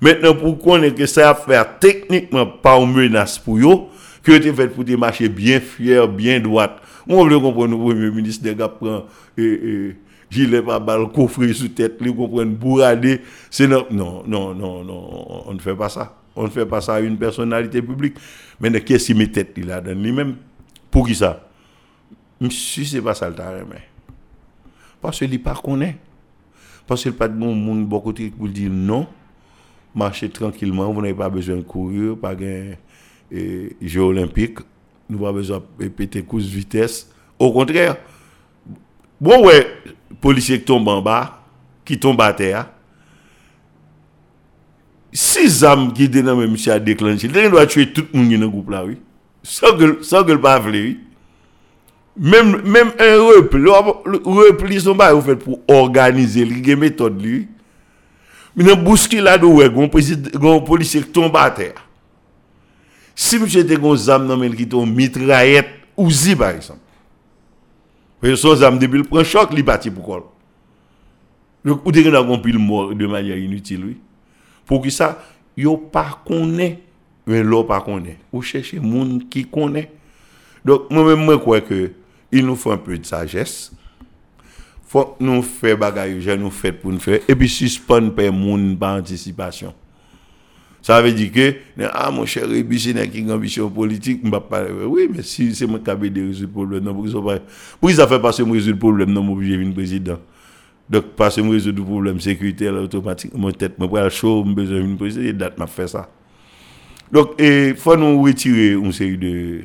[0.00, 3.90] Maintenant, pour connaître que ça affaire techniquement pas une menace pour eux,
[4.22, 6.78] que tu fait pour te marcher bien fier, bien droit.
[7.08, 9.04] On veut comprendre le premier ministre des gars prend
[9.36, 9.96] et, et
[10.30, 13.20] gilet pas balle coffre sous tête, lui comprendre bourrader,
[13.50, 16.18] c'est non non non non non, on ne fait pas ça.
[16.34, 18.16] On ne fait pas ça à une personnalité publique.
[18.58, 20.36] Mais qu'est-ce qui met tête là dans lui-même?
[20.90, 21.46] Pour qui ça?
[22.50, 23.82] Si c'est pas ça le taré, mais.
[25.00, 25.98] Parce qu'il pas connaît.
[26.86, 29.06] Parce qu'il pas de bon monde beaucoup pour dire non.
[29.94, 32.76] Marchez tranquillement, vous n'avez pas besoin de courir, pas de
[33.30, 34.60] jeux olympiques.
[35.08, 37.10] Nous pas besoin de péter coups de vitesse.
[37.38, 37.96] Au contraire,
[39.20, 39.66] bon ouais,
[40.20, 41.42] policier tombe en bas,
[41.84, 42.68] qui tombe à terre,
[45.12, 48.32] si âmes qui étaient dans le monsieur a déclenché, il doit tuer tout le monde
[48.32, 48.96] dans le groupe là, oui.
[49.42, 50.60] Sans que, sans que le pas.
[52.16, 53.70] Même, même un repli, le
[54.24, 57.48] repli, pas fait pour organiser, il y a lui.
[58.54, 61.74] Mais dans bousculade, ouais, un policier qui tombe à terre.
[63.14, 66.80] Si monsieur était un âme dans qui tombe mitraillette, ou zi par exemple.
[68.22, 70.32] Mais son âme, depuis le premier choc, il est parti pour quoi?
[71.64, 73.96] Donc, ou devez un pile de manière inutile, oui.
[74.64, 75.22] Pour que ça,
[75.56, 76.80] yo pas connaît,
[77.26, 78.18] mais l'on pas connaît.
[78.32, 79.90] Ou chercher monde qui connaît.
[80.64, 81.92] Donc, moi-même, moi, crois que
[82.30, 83.72] il nous faut un peu de sagesse.
[84.86, 87.20] Faut nous faire bagaille, je nous fait pour nous faire.
[87.28, 89.74] Et puis, suspendre par monde par anticipation.
[90.82, 91.54] Ça veut dire que,
[91.92, 94.20] ah, mon cher Rébi, c'est une ambition politique,
[94.84, 97.38] oui, mais si c'est mon cabine de résoudre le problème, non,
[97.80, 100.18] pour ça fait passer moi résoudre le problème, non, moi, je viens président.
[100.90, 104.80] Donc, parce que je résoudre le problème sécuritaire automatiquement, tête, je vais chaud, je besoin
[104.80, 106.10] d'une présidence, et date m'a fait ça.
[107.12, 109.60] Donc, il faut nous retirer une série de,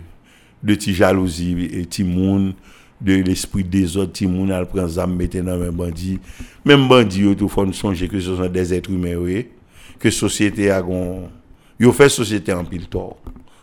[0.62, 2.54] de petites jalousies et petits monde,
[3.02, 6.20] de l'esprit des autres, petits monde, à prendre ça, mettre dans un bandit.
[6.64, 9.48] Même bandit, il faut nous songer que ce sont des êtres humains, oui,
[10.00, 10.84] que société a
[11.80, 13.18] Ils fait société en pile tort.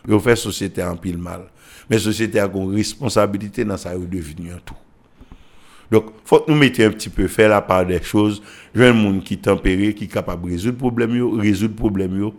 [0.07, 1.41] Ils fait société en pile mal.
[1.89, 4.75] Mais société a une responsabilité dans sa devenir un tout.
[5.91, 8.41] Donc, faut que nous mettions un petit peu, faire la part des choses.
[8.73, 12.31] Je un monde qui tempéré, qui capable résoudre problème, résoudre le problème,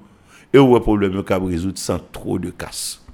[0.52, 3.05] et où le problème capable de résoudre sans trop de casse.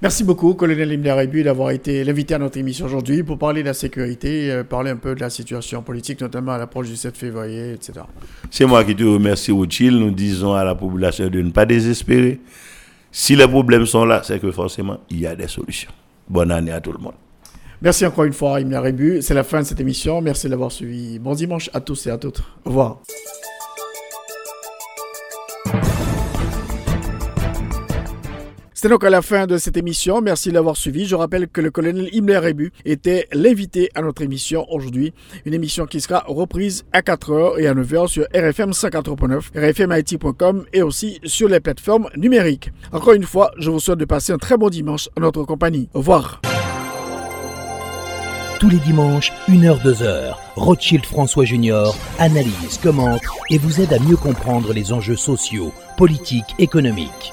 [0.00, 3.74] Merci beaucoup, colonel Imler d'avoir été l'invité à notre émission aujourd'hui pour parler de la
[3.74, 7.72] sécurité, euh, parler un peu de la situation politique, notamment à l'approche du 7 février,
[7.72, 8.02] etc.
[8.48, 9.98] C'est moi qui te remercie, Rothschild.
[9.98, 12.38] Nous disons à la population de ne pas désespérer.
[13.10, 15.90] Si les problèmes sont là, c'est que forcément, il y a des solutions.
[16.28, 17.14] Bonne année à tout le monde.
[17.82, 19.20] Merci encore une fois, Imna Rébu.
[19.20, 20.20] C'est la fin de cette émission.
[20.20, 21.18] Merci d'avoir suivi.
[21.18, 22.40] Bon dimanche à tous et à toutes.
[22.64, 23.00] Au revoir.
[28.80, 30.20] C'est donc à la fin de cette émission.
[30.20, 31.04] Merci d'avoir suivi.
[31.04, 35.12] Je rappelle que le colonel Himmler Rébu était l'invité à notre émission aujourd'hui.
[35.46, 40.82] Une émission qui sera reprise à 4h et à 9h sur RFM 104.9, rfmit.com et
[40.82, 42.70] aussi sur les plateformes numériques.
[42.92, 45.88] Encore une fois, je vous souhaite de passer un très bon dimanche en notre compagnie.
[45.92, 46.40] Au revoir.
[48.60, 54.72] Tous les dimanches, 1h-2h, Rothschild François Junior analyse, commente et vous aide à mieux comprendre
[54.72, 57.32] les enjeux sociaux, politiques, économiques.